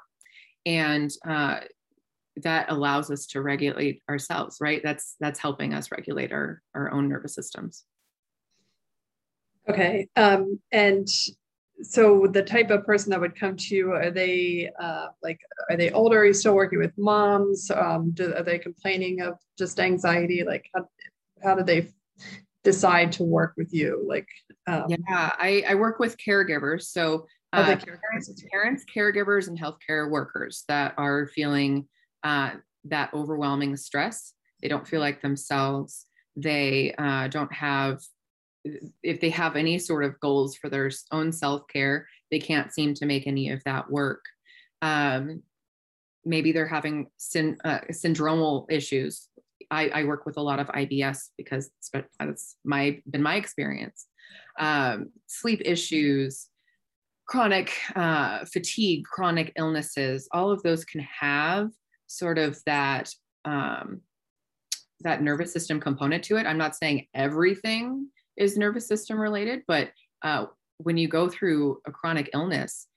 And 0.65 1.12
uh, 1.27 1.60
that 2.44 2.72
allows 2.72 3.12
us 3.12 3.25
to 3.27 3.41
regulate 3.41 4.01
ourselves 4.10 4.58
right? 4.62 4.82
That's 4.84 5.15
that's 5.20 5.39
helping 5.39 5.74
us 5.74 5.91
regulate 5.91 6.32
our 6.32 6.62
our 6.74 6.91
own 6.91 7.10
nervous 7.10 7.36
systems. 7.36 7.84
Okay 9.70 10.08
um, 10.15 10.60
and 10.72 11.08
so 11.82 12.27
the 12.27 12.41
type 12.41 12.72
of 12.72 12.86
person 12.86 13.12
that 13.12 13.22
would 13.22 13.39
come 13.39 13.56
to 13.56 13.75
you 13.75 13.91
are 13.91 14.10
they 14.10 14.70
uh, 14.79 15.08
like 15.22 15.39
are 15.70 15.77
they 15.77 15.91
older? 15.91 16.20
Are 16.20 16.25
you 16.25 16.34
still 16.34 16.56
working 16.56 16.79
with 16.79 16.98
moms? 16.98 17.70
Um, 17.70 18.12
do, 18.12 18.34
are 18.34 18.44
they 18.44 18.58
complaining 18.58 19.22
of 19.22 19.38
just 19.58 19.79
anxiety? 19.79 20.44
Like 20.44 20.65
how, 20.74 20.88
how 21.44 21.56
do 21.56 21.63
they 21.63 21.89
decide 22.63 23.12
to 23.13 23.24
work 23.24 23.53
with 23.58 23.74
you? 23.74 24.03
Like 24.08 24.27
um, 24.65 24.86
yeah 24.89 25.32
I, 25.38 25.63
I 25.67 25.75
work 25.75 26.00
with 26.00 26.17
caregivers. 26.17 26.84
So 26.84 27.27
uh, 27.53 27.77
parents, 27.77 28.44
parents, 28.51 28.86
caregivers, 28.94 29.48
and 29.48 29.60
healthcare 29.60 30.10
workers 30.10 30.63
that 30.67 30.94
are 30.98 31.27
feeling 31.27 31.88
uh, 32.24 32.52
that 32.86 33.14
overwhelming 33.14 33.78
stress. 33.78 34.34
They 34.62 34.68
don't 34.68 34.88
feel 34.88 35.02
like 35.02 35.22
themselves. 35.22 36.06
They 36.36 36.94
uh, 36.98 37.28
don't 37.28 37.54
have, 37.54 38.02
if 39.04 39.20
they 39.20 39.30
have 39.30 39.56
any 39.56 39.80
sort 39.80 40.04
of 40.04 40.20
goals 40.20 40.56
for 40.56 40.70
their 40.70 40.90
own 41.12 41.32
self 41.32 41.68
care, 41.68 42.08
they 42.32 42.40
can't 42.40 42.74
seem 42.74 42.94
to 42.96 43.06
make 43.06 43.28
any 43.28 43.50
of 43.50 43.64
that 43.66 43.90
work. 43.90 44.24
Um, 44.82 45.44
maybe 46.26 46.52
they're 46.52 46.68
having 46.68 47.08
syn- 47.18 47.58
uh, 47.64 47.80
syndromal 47.92 48.66
issues. 48.70 49.30
I, 49.72 49.90
I, 49.90 50.04
work 50.04 50.26
with 50.26 50.38
a 50.38 50.42
lot 50.42 50.60
of 50.60 50.68
IBS 50.68 51.30
because 51.38 51.72
that's 52.20 52.56
my 52.64 53.02
been 53.10 53.24
my 53.24 53.36
experience. 53.36 54.06
Um, 54.60 55.10
sleep 55.28 55.62
issues, 55.66 56.48
chronic 57.28 57.74
uh, 57.96 58.46
fatigue, 58.46 59.04
chronic 59.04 59.52
illnesses, 59.58 60.28
all 60.32 60.52
of 60.52 60.64
those 60.64 60.86
can 60.86 61.02
have 61.02 61.70
sort 62.08 62.38
of 62.38 62.60
that 62.66 63.14
um, 63.46 64.02
that 65.02 65.22
nervous 65.22 65.54
system 65.54 65.80
component 65.80 66.24
to 66.26 66.38
it. 66.38 66.46
I'm 66.46 66.58
not 66.58 66.76
saying 66.76 67.08
everything 67.14 68.10
is 68.36 68.58
nervous 68.58 68.88
system 68.88 69.20
related, 69.20 69.64
but 69.68 69.92
uh, 70.24 70.48
when 70.78 70.98
you 70.98 71.08
go 71.08 71.30
through 71.30 71.80
a 71.86 71.92
chronic 71.92 72.30
illness, 72.34 72.88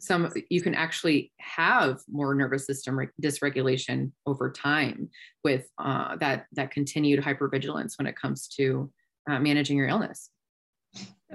some 0.00 0.30
you 0.50 0.60
can 0.60 0.74
actually 0.74 1.32
have 1.38 2.00
more 2.10 2.34
nervous 2.34 2.66
system 2.66 2.98
re- 2.98 3.08
dysregulation 3.22 4.12
over 4.26 4.50
time 4.50 5.08
with 5.42 5.66
uh, 5.78 6.16
that 6.16 6.46
that 6.52 6.70
continued 6.70 7.24
hypervigilance 7.24 7.96
when 7.98 8.06
it 8.06 8.16
comes 8.16 8.48
to 8.48 8.90
uh, 9.30 9.38
managing 9.38 9.78
your 9.78 9.88
illness. 9.88 10.30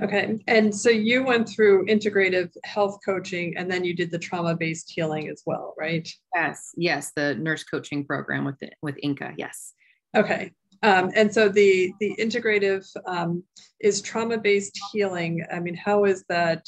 Okay. 0.02 0.40
And 0.48 0.74
so 0.74 0.90
you 0.90 1.24
went 1.24 1.50
through 1.50 1.86
integrative 1.88 2.56
health 2.64 3.00
coaching 3.04 3.58
and 3.58 3.70
then 3.70 3.84
you 3.84 3.94
did 3.94 4.12
the 4.12 4.20
trauma 4.20 4.56
based 4.56 4.92
healing 4.92 5.28
as 5.28 5.44
well, 5.46 5.74
right? 5.78 6.08
Yes. 6.34 6.72
Yes. 6.78 7.12
The 7.16 7.36
nurse 7.36 7.64
coaching 7.64 8.06
program 8.06 8.46
with, 8.46 8.58
the, 8.60 8.72
with 8.82 8.96
INCA. 9.04 9.34
Yes. 9.38 9.74
Okay. 10.16 10.54
Um, 10.82 11.12
and 11.16 11.34
so 11.34 11.50
the 11.50 11.94
the 12.00 12.16
integrative 12.20 12.88
um, 13.06 13.44
is 13.82 14.02
trauma 14.02 14.38
based 14.38 14.80
healing. 14.92 15.46
I 15.52 15.60
mean, 15.60 15.76
how 15.76 16.06
is 16.06 16.24
that? 16.30 16.66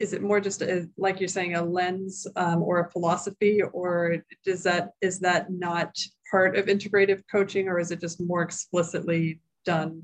Is 0.00 0.12
it 0.12 0.22
more 0.22 0.40
just 0.40 0.62
a, 0.62 0.88
like 0.96 1.20
you're 1.20 1.28
saying 1.28 1.54
a 1.54 1.62
lens 1.62 2.26
um, 2.34 2.62
or 2.62 2.80
a 2.80 2.90
philosophy, 2.90 3.62
or 3.62 4.16
does 4.44 4.62
that 4.64 4.90
is 5.00 5.20
that 5.20 5.52
not 5.52 5.94
part 6.30 6.56
of 6.56 6.66
integrative 6.66 7.22
coaching, 7.30 7.68
or 7.68 7.78
is 7.78 7.90
it 7.90 8.00
just 8.00 8.20
more 8.20 8.42
explicitly 8.42 9.40
done 9.64 10.02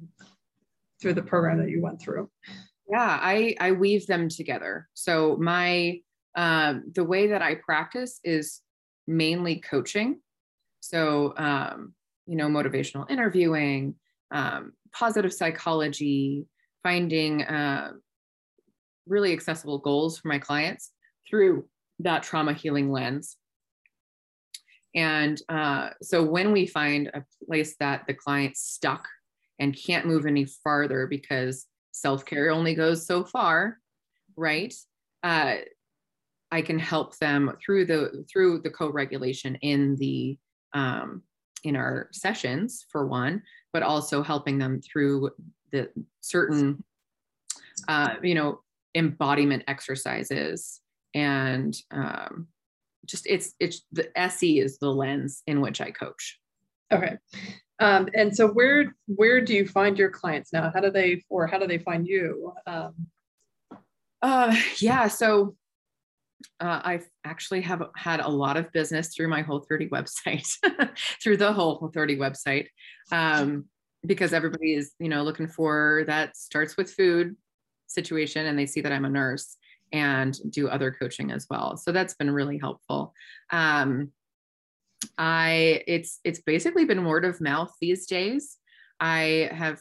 through 1.00 1.15
the 1.15 1.23
program 1.23 1.59
that 1.59 1.71
you 1.71 1.83
went 1.83 2.00
through? 2.00 2.31
Yeah, 2.88 3.19
I 3.21 3.57
I 3.61 3.73
weave 3.73 4.07
them 4.07 4.29
together. 4.29 4.88
So 4.95 5.37
my 5.37 6.00
um, 6.35 6.85
the 6.95 7.05
way 7.05 7.29
that 7.29 7.43
I 7.43 7.57
practice 7.57 8.21
is 8.23 8.61
mainly 9.07 9.61
coaching. 9.61 10.21
So 10.81 11.35
um, 11.37 11.95
you 12.26 12.37
know, 12.37 12.49
motivational 12.49 13.11
interviewing, 13.11 13.95
um, 14.31 14.73
positive 14.93 15.33
psychology, 15.33 16.47
finding 16.83 17.43
uh, 17.43 17.93
really 19.07 19.33
accessible 19.33 19.79
goals 19.79 20.19
for 20.19 20.29
my 20.29 20.38
clients 20.38 20.91
through 21.29 21.67
that 22.00 22.23
trauma 22.23 22.53
healing 22.53 22.91
lens. 22.91 23.37
And 24.95 25.41
uh, 25.49 25.91
so 26.03 26.23
when 26.23 26.53
we 26.53 26.67
find 26.67 27.09
a 27.09 27.25
place 27.47 27.76
that 27.81 28.07
the 28.07 28.15
client's 28.15 28.62
stuck 28.62 29.07
and 29.58 29.76
can't 29.76 30.06
move 30.06 30.26
any 30.26 30.44
farther 30.44 31.06
because 31.06 31.66
self 31.92 32.25
care 32.25 32.50
only 32.50 32.75
goes 32.75 33.06
so 33.06 33.25
far, 33.25 33.78
right? 34.36 34.75
Uh, 35.22 35.56
I 36.52 36.62
can 36.62 36.78
help 36.78 37.18
them 37.18 37.52
through 37.64 37.86
the 37.86 38.25
through 38.30 38.60
the 38.60 38.70
co-regulation 38.70 39.56
in 39.56 39.96
the 39.96 40.38
um, 40.75 41.22
in 41.64 41.76
our 41.76 42.08
sessions 42.12 42.86
for 42.90 43.06
one, 43.06 43.42
but 43.72 43.82
also 43.82 44.22
helping 44.22 44.58
them 44.58 44.80
through 44.80 45.30
the 45.72 45.90
certain, 46.20 46.84
uh, 47.88 48.14
you 48.22 48.34
know, 48.34 48.60
embodiment 48.94 49.64
exercises 49.66 50.80
and 51.14 51.76
um, 51.90 52.46
just 53.06 53.26
it's 53.26 53.54
it's 53.58 53.82
the 53.92 54.16
SE 54.18 54.60
is 54.60 54.78
the 54.78 54.90
lens 54.90 55.42
in 55.46 55.60
which 55.60 55.80
I 55.80 55.90
coach. 55.90 56.38
Okay. 56.92 57.16
Um, 57.78 58.09
and 58.14 58.35
so 58.35 58.49
where 58.49 58.95
where 59.06 59.40
do 59.40 59.54
you 59.54 59.66
find 59.66 59.99
your 59.99 60.11
clients 60.11 60.52
now? 60.52 60.71
How 60.73 60.80
do 60.80 60.90
they 60.90 61.25
or 61.28 61.47
how 61.47 61.59
do 61.59 61.66
they 61.66 61.78
find 61.78 62.06
you? 62.06 62.52
Um, 62.66 62.95
uh, 64.23 64.56
yeah, 64.80 65.09
so 65.09 65.56
uh, 66.61 66.80
I 66.85 67.00
actually 67.25 67.61
have 67.62 67.83
had 67.97 68.21
a 68.21 68.28
lot 68.28 68.56
of 68.56 68.73
business 68.73 69.14
through 69.14 69.28
my 69.28 69.42
Whole 69.42 69.61
30 69.61 69.88
website, 69.88 70.49
through 71.23 71.37
the 71.37 71.52
Whole 71.52 71.90
30 71.92 72.16
website, 72.16 72.68
um, 73.12 73.66
because 74.04 74.33
everybody 74.33 74.75
is, 74.75 74.92
you 74.99 75.09
know, 75.09 75.23
looking 75.23 75.49
for 75.49 76.04
that 76.06 76.37
starts 76.37 76.76
with 76.76 76.92
food 76.92 77.37
situation, 77.87 78.47
and 78.47 78.59
they 78.59 78.66
see 78.66 78.80
that 78.80 78.92
I'm 78.92 79.04
a 79.04 79.11
nurse 79.11 79.56
and 79.92 80.37
do 80.50 80.68
other 80.68 80.90
coaching 80.90 81.30
as 81.30 81.47
well. 81.49 81.76
So 81.76 81.92
that's 81.92 82.14
been 82.14 82.30
really 82.30 82.59
helpful. 82.59 83.12
Um, 83.50 84.11
I 85.18 85.82
it's 85.87 86.20
it's 86.25 86.40
basically 86.40 86.85
been 86.85 87.04
word 87.04 87.25
of 87.25 87.40
mouth 87.40 87.75
these 87.80 88.06
days. 88.06 88.58
I 89.00 89.50
have 89.52 89.80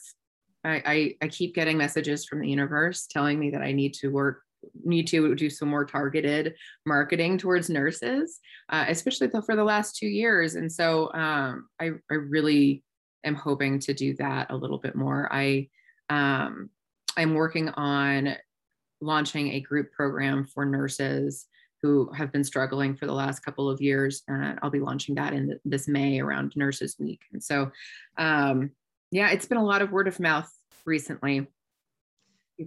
I, 0.64 0.82
I, 0.86 1.16
I 1.22 1.28
keep 1.28 1.54
getting 1.54 1.78
messages 1.78 2.26
from 2.26 2.42
the 2.42 2.50
universe 2.50 3.08
telling 3.08 3.40
me 3.40 3.52
that 3.52 3.62
I 3.62 3.72
need 3.72 3.94
to 3.96 4.10
work 4.10 4.42
need 4.84 5.08
to 5.08 5.36
do 5.36 5.50
some 5.50 5.70
more 5.70 5.86
targeted 5.86 6.56
marketing 6.86 7.38
towards 7.38 7.70
nurses, 7.70 8.40
uh, 8.70 8.86
especially 8.88 9.30
for 9.30 9.56
the 9.56 9.64
last 9.64 9.96
two 9.96 10.08
years. 10.08 10.56
And 10.56 10.72
so 10.72 11.14
um, 11.14 11.70
I, 11.80 11.92
I 12.10 12.16
really 12.16 12.84
am 13.24 13.36
hoping 13.36 13.80
to 13.82 13.94
do 13.94 14.16
that 14.16 14.50
a 14.50 14.56
little 14.56 14.80
bit 14.80 14.96
more. 14.96 15.30
I 15.32 15.70
um, 16.10 16.70
I'm 17.18 17.34
working 17.34 17.70
on 17.70 18.36
launching 19.02 19.54
a 19.54 19.60
group 19.60 19.92
program 19.92 20.46
for 20.46 20.66
nurses 20.66 21.46
who 21.86 22.12
have 22.14 22.32
been 22.32 22.44
struggling 22.44 22.96
for 22.96 23.06
the 23.06 23.14
last 23.14 23.42
couple 23.42 23.70
of 23.70 23.80
years. 23.80 24.24
And 24.28 24.58
I'll 24.64 24.72
be 24.72 24.80
launching 24.80 25.14
that 25.16 25.34
in 25.34 25.60
this 25.66 25.88
May 25.88 26.20
around 26.20 26.54
Nurses 26.56 26.96
Week. 27.00 27.22
And 27.32 27.44
so, 27.44 27.72
um, 28.18 28.72
yeah, 29.12 29.30
it's 29.30 29.46
been 29.46 29.60
a 29.60 29.64
lot 29.64 29.84
of 29.84 29.92
word 29.92 30.08
of 30.08 30.20
mouth 30.20 30.52
recently. 30.84 31.46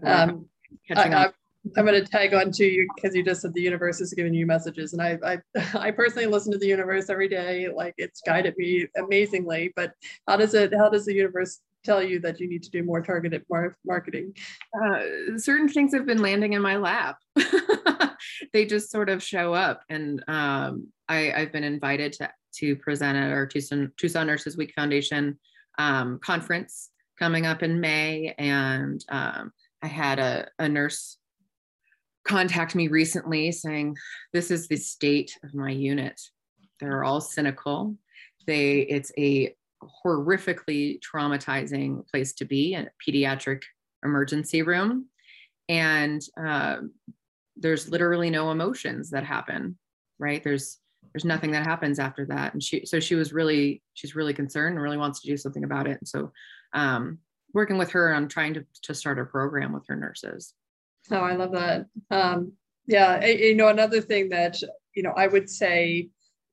Um, 0.04 0.46
catching 0.86 1.14
I, 1.14 1.24
up. 1.24 1.34
I'm 1.76 1.84
going 1.84 2.02
to 2.02 2.08
tag 2.08 2.32
on 2.32 2.52
to 2.52 2.64
you 2.64 2.86
because 2.94 3.16
you 3.16 3.24
just 3.24 3.42
said 3.42 3.52
the 3.54 3.60
universe 3.60 4.00
is 4.00 4.14
giving 4.14 4.34
you 4.34 4.46
messages, 4.46 4.92
and 4.92 5.02
I, 5.02 5.18
I, 5.24 5.38
I 5.74 5.90
personally 5.90 6.26
listen 6.26 6.52
to 6.52 6.58
the 6.58 6.68
universe 6.68 7.10
every 7.10 7.28
day. 7.28 7.68
Like 7.68 7.94
it's 7.98 8.20
guided 8.20 8.54
me 8.56 8.86
amazingly. 8.96 9.72
But 9.74 9.94
how 10.28 10.36
does 10.36 10.54
it? 10.54 10.72
How 10.72 10.88
does 10.88 11.06
the 11.06 11.14
universe 11.14 11.58
tell 11.88 12.02
you 12.02 12.20
that 12.20 12.38
you 12.40 12.48
need 12.48 12.62
to 12.62 12.70
do 12.70 12.82
more 12.82 13.00
targeted 13.00 13.44
mar- 13.50 13.76
marketing? 13.84 14.34
Uh, 14.82 15.00
certain 15.36 15.68
things 15.68 15.94
have 15.94 16.06
been 16.06 16.22
landing 16.22 16.52
in 16.52 16.62
my 16.62 16.76
lap. 16.76 17.16
they 18.52 18.66
just 18.66 18.90
sort 18.90 19.08
of 19.08 19.22
show 19.22 19.54
up, 19.54 19.82
and 19.88 20.22
um, 20.28 20.88
I, 21.08 21.32
I've 21.32 21.52
been 21.52 21.64
invited 21.64 22.12
to 22.14 22.30
to 22.60 22.76
present 22.76 23.16
at 23.16 23.30
our 23.30 23.46
Tucson, 23.46 23.92
Tucson 23.98 24.26
Nurses 24.26 24.56
Week 24.56 24.72
Foundation 24.74 25.38
um, 25.78 26.18
conference 26.22 26.90
coming 27.18 27.46
up 27.46 27.62
in 27.62 27.80
May, 27.80 28.34
and 28.38 29.04
um, 29.10 29.52
I 29.82 29.86
had 29.86 30.18
a, 30.18 30.48
a 30.58 30.68
nurse 30.68 31.18
contact 32.24 32.74
me 32.74 32.88
recently 32.88 33.50
saying, 33.52 33.96
This 34.32 34.50
is 34.50 34.68
the 34.68 34.76
state 34.76 35.36
of 35.42 35.54
my 35.54 35.70
unit. 35.70 36.20
They're 36.80 37.04
all 37.04 37.20
cynical. 37.20 37.96
They, 38.46 38.80
it's 38.80 39.12
a 39.18 39.54
horrifically 39.82 41.00
traumatizing 41.00 42.06
place 42.08 42.32
to 42.34 42.44
be 42.44 42.74
in 42.74 42.86
a 42.86 43.10
pediatric 43.10 43.62
emergency 44.04 44.62
room. 44.62 45.06
And 45.68 46.22
uh, 46.42 46.78
there's 47.56 47.88
literally 47.88 48.30
no 48.30 48.50
emotions 48.50 49.10
that 49.10 49.24
happen, 49.24 49.78
right? 50.18 50.42
There's 50.42 50.78
there's 51.12 51.24
nothing 51.24 51.52
that 51.52 51.66
happens 51.66 51.98
after 51.98 52.26
that. 52.26 52.52
And 52.52 52.62
she 52.62 52.84
so 52.84 53.00
she 53.00 53.14
was 53.14 53.32
really 53.32 53.82
she's 53.94 54.14
really 54.14 54.34
concerned 54.34 54.74
and 54.74 54.82
really 54.82 54.96
wants 54.96 55.20
to 55.20 55.28
do 55.28 55.36
something 55.36 55.64
about 55.64 55.86
it. 55.86 55.98
And 56.00 56.08
so 56.08 56.32
um, 56.72 57.18
working 57.54 57.78
with 57.78 57.90
her 57.90 58.14
on 58.14 58.28
trying 58.28 58.54
to, 58.54 58.66
to 58.82 58.94
start 58.94 59.18
a 59.18 59.24
program 59.24 59.72
with 59.72 59.84
her 59.88 59.96
nurses. 59.96 60.54
Oh, 61.10 61.16
I 61.16 61.34
love 61.34 61.52
that. 61.52 61.86
Um, 62.10 62.52
yeah, 62.86 63.24
you 63.24 63.54
know, 63.54 63.68
another 63.68 64.00
thing 64.00 64.30
that 64.30 64.60
you 64.94 65.02
know 65.02 65.12
I 65.16 65.26
would 65.26 65.48
say 65.48 66.08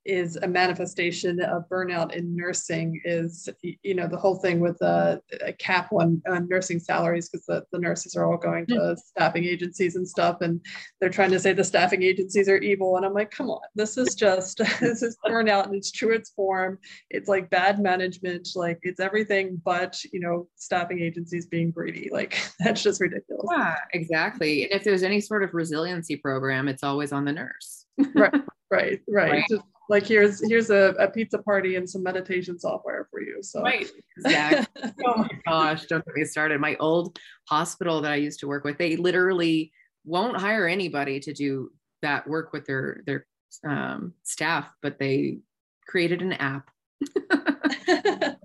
is 0.05 0.35
a 0.37 0.47
manifestation 0.47 1.41
of 1.41 1.67
burnout 1.69 2.13
in 2.13 2.35
nursing 2.35 2.99
is 3.05 3.49
you 3.61 3.93
know 3.93 4.07
the 4.07 4.17
whole 4.17 4.35
thing 4.35 4.59
with 4.59 4.79
a, 4.81 5.21
a 5.41 5.53
cap 5.53 5.91
on, 5.91 6.21
on 6.27 6.47
nursing 6.47 6.79
salaries 6.79 7.29
because 7.29 7.45
the, 7.45 7.63
the 7.71 7.79
nurses 7.79 8.15
are 8.15 8.25
all 8.25 8.37
going 8.37 8.65
to 8.65 8.75
mm-hmm. 8.75 8.93
staffing 8.95 9.45
agencies 9.45 9.95
and 9.95 10.07
stuff 10.07 10.41
and 10.41 10.61
they're 10.99 11.09
trying 11.09 11.31
to 11.31 11.39
say 11.39 11.53
the 11.53 11.63
staffing 11.63 12.03
agencies 12.03 12.49
are 12.49 12.57
evil 12.57 12.97
and 12.97 13.05
i'm 13.05 13.13
like 13.13 13.31
come 13.31 13.49
on 13.49 13.61
this 13.75 13.97
is 13.97 14.15
just 14.15 14.57
this 14.79 15.01
is 15.01 15.17
burnout 15.25 15.65
and 15.65 15.75
it's 15.75 15.91
true 15.91 16.15
its 16.15 16.31
form. 16.31 16.79
It's 17.09 17.29
like 17.29 17.49
bad 17.49 17.79
management 17.79 18.49
like 18.55 18.79
it's 18.81 18.99
everything 18.99 19.61
but 19.63 20.01
you 20.11 20.19
know 20.19 20.47
staffing 20.55 20.99
agencies 20.99 21.45
being 21.45 21.71
greedy. 21.71 22.09
Like 22.15 22.39
that's 22.59 22.81
just 22.81 23.01
ridiculous. 23.01 23.45
Yeah 23.51 23.75
exactly 23.91 24.63
and 24.63 24.71
if 24.71 24.85
there's 24.85 25.03
any 25.03 25.19
sort 25.19 25.43
of 25.43 25.53
resiliency 25.53 26.15
program 26.15 26.69
it's 26.69 26.81
always 26.83 27.11
on 27.11 27.25
the 27.25 27.33
nurse. 27.33 27.85
Right 28.15 28.33
right 28.33 28.41
right, 28.71 29.01
right. 29.07 29.43
Just, 29.49 29.63
like 29.89 30.05
here's 30.05 30.45
here's 30.47 30.69
a, 30.69 30.93
a 30.99 31.09
pizza 31.09 31.37
party 31.37 31.75
and 31.75 31.89
some 31.89 32.03
meditation 32.03 32.59
software 32.59 33.07
for 33.11 33.21
you 33.21 33.41
so. 33.41 33.61
Right 33.61 33.89
exactly. 34.17 34.91
Oh 35.05 35.17
my 35.17 35.29
gosh 35.45 35.85
don't 35.85 36.05
get 36.05 36.15
me 36.15 36.25
started. 36.25 36.59
My 36.59 36.75
old 36.79 37.17
hospital 37.47 38.01
that 38.01 38.11
i 38.11 38.15
used 38.15 38.39
to 38.39 38.47
work 38.47 38.63
with 38.63 38.77
they 38.77 38.95
literally 38.95 39.71
won't 40.03 40.37
hire 40.37 40.67
anybody 40.67 41.19
to 41.19 41.33
do 41.33 41.71
that 42.01 42.27
work 42.27 42.53
with 42.53 42.65
their 42.65 43.01
their 43.05 43.25
um, 43.65 44.13
staff 44.23 44.67
but 44.81 44.99
they 44.99 45.39
created 45.87 46.21
an 46.21 46.33
app. 46.33 46.69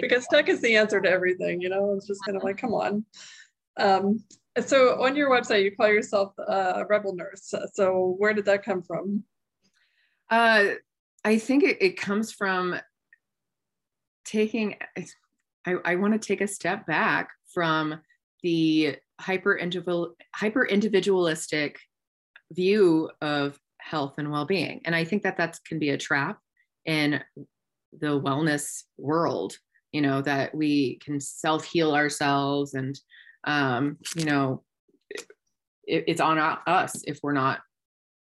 Because 0.00 0.26
tech 0.28 0.48
is 0.48 0.60
the 0.60 0.76
answer 0.76 1.00
to 1.00 1.10
everything 1.10 1.60
you 1.60 1.68
know? 1.68 1.94
It's 1.96 2.06
just 2.06 2.24
kind 2.24 2.36
of 2.36 2.44
like 2.44 2.56
come 2.56 2.72
on. 2.72 3.04
Um, 3.78 4.24
so 4.64 5.02
on 5.02 5.16
your 5.16 5.28
website 5.28 5.64
you 5.64 5.74
call 5.74 5.88
yourself 5.88 6.32
a 6.38 6.84
rebel 6.88 7.14
nurse. 7.14 7.52
So 7.74 8.14
where 8.18 8.32
did 8.32 8.46
that 8.46 8.64
come 8.64 8.82
from? 8.82 9.24
Uh, 10.30 10.74
I 11.26 11.38
think 11.38 11.64
it, 11.64 11.78
it 11.80 11.96
comes 11.96 12.30
from 12.30 12.76
taking, 14.24 14.76
I, 15.66 15.74
I 15.84 15.96
want 15.96 16.12
to 16.12 16.24
take 16.24 16.40
a 16.40 16.46
step 16.46 16.86
back 16.86 17.30
from 17.52 18.00
the 18.44 18.96
hyper 19.20 19.58
hyper 20.36 20.64
individualistic 20.66 21.80
view 22.52 23.10
of 23.20 23.58
health 23.78 24.14
and 24.18 24.30
well-being. 24.30 24.82
And 24.84 24.94
i 24.94 25.02
think 25.02 25.24
that 25.24 25.38
that 25.38 25.58
can 25.66 25.80
be 25.80 25.90
a 25.90 25.98
trap 25.98 26.38
in 26.84 27.20
the 27.98 28.20
wellness 28.20 28.82
world 28.98 29.56
you 29.90 30.02
know 30.02 30.20
that 30.22 30.54
we 30.54 30.98
can 31.04 31.18
self 31.18 31.64
heal 31.64 31.94
ourselves 31.94 32.74
and 32.74 33.00
um, 33.44 33.96
you 34.14 34.26
know 34.26 34.62
it, 35.84 36.04
it's 36.06 36.20
on 36.20 36.38
us 36.38 37.02
if 37.06 37.18
we're 37.22 37.32
not 37.32 37.60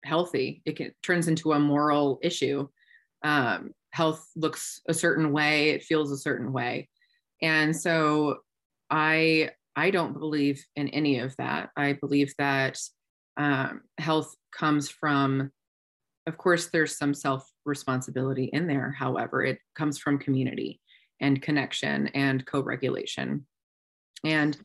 healthy. 0.04 0.62
It 0.64 0.76
can, 0.76 0.92
turns 1.02 1.28
into 1.28 1.52
a 1.52 1.60
moral 1.60 2.18
issue 2.22 2.68
um, 3.22 3.72
health 3.90 4.26
looks 4.36 4.80
a 4.88 4.94
certain 4.94 5.32
way 5.32 5.70
it 5.70 5.82
feels 5.82 6.10
a 6.10 6.18
certain 6.18 6.52
way. 6.52 6.88
And 7.42 7.76
so 7.76 8.38
i 8.88 9.50
i 9.74 9.90
don't 9.90 10.18
believe 10.18 10.64
in 10.76 10.88
any 10.88 11.18
of 11.18 11.34
that. 11.36 11.70
I 11.76 11.94
believe 11.94 12.32
that 12.38 12.78
um, 13.36 13.82
health 13.98 14.34
comes 14.52 14.88
from 14.88 15.50
of 16.26 16.38
course 16.38 16.66
there's 16.66 16.96
some 16.96 17.14
self 17.14 17.48
responsibility 17.64 18.50
in 18.52 18.66
there. 18.66 18.94
However 18.98 19.44
it 19.44 19.58
comes 19.74 19.98
from 19.98 20.18
community 20.18 20.80
and 21.20 21.40
connection 21.40 22.08
and 22.08 22.44
co-regulation. 22.46 23.46
And 24.24 24.56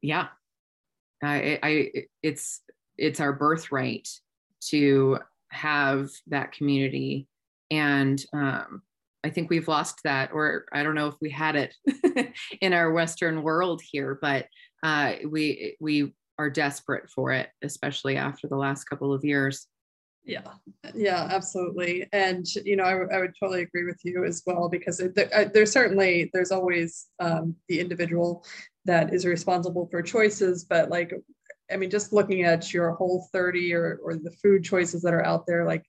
yeah 0.00 0.28
I, 1.22 1.58
I 1.62 1.90
it's 2.22 2.60
it's 2.98 3.20
our 3.20 3.32
birthright 3.32 4.08
to 4.68 5.18
have 5.50 6.10
that 6.28 6.52
community 6.52 7.28
and 7.72 8.24
um, 8.32 8.82
i 9.24 9.30
think 9.30 9.48
we've 9.48 9.68
lost 9.68 10.00
that 10.04 10.30
or 10.32 10.66
i 10.72 10.82
don't 10.82 10.94
know 10.94 11.08
if 11.08 11.14
we 11.20 11.30
had 11.30 11.56
it 11.56 11.74
in 12.60 12.72
our 12.72 12.92
western 12.92 13.42
world 13.42 13.80
here 13.90 14.18
but 14.20 14.46
uh, 14.82 15.14
we 15.28 15.76
we 15.80 16.12
are 16.38 16.50
desperate 16.50 17.08
for 17.08 17.30
it 17.32 17.48
especially 17.62 18.16
after 18.16 18.48
the 18.48 18.56
last 18.56 18.84
couple 18.84 19.12
of 19.12 19.24
years. 19.24 19.68
Yeah. 20.24 20.52
Yeah 20.94 21.28
absolutely. 21.30 22.06
And 22.12 22.46
you 22.64 22.76
know 22.76 22.84
I, 22.84 23.16
I 23.16 23.20
would 23.20 23.34
totally 23.38 23.62
agree 23.62 23.84
with 23.84 23.98
you 24.04 24.24
as 24.24 24.42
well 24.46 24.68
because 24.68 24.98
there, 24.98 25.50
there's 25.52 25.72
certainly 25.72 26.30
there's 26.32 26.52
always 26.52 27.06
um, 27.20 27.56
the 27.68 27.80
individual 27.80 28.44
that 28.84 29.14
is 29.14 29.24
responsible 29.24 29.86
for 29.90 30.02
choices 30.02 30.64
but 30.64 30.90
like 30.90 31.12
i 31.70 31.76
mean 31.76 31.88
just 31.88 32.12
looking 32.12 32.42
at 32.42 32.74
your 32.74 32.90
whole 32.94 33.28
30 33.32 33.72
or, 33.74 34.00
or 34.02 34.14
the 34.16 34.34
food 34.42 34.64
choices 34.64 35.02
that 35.02 35.14
are 35.14 35.24
out 35.24 35.46
there 35.46 35.64
like 35.64 35.84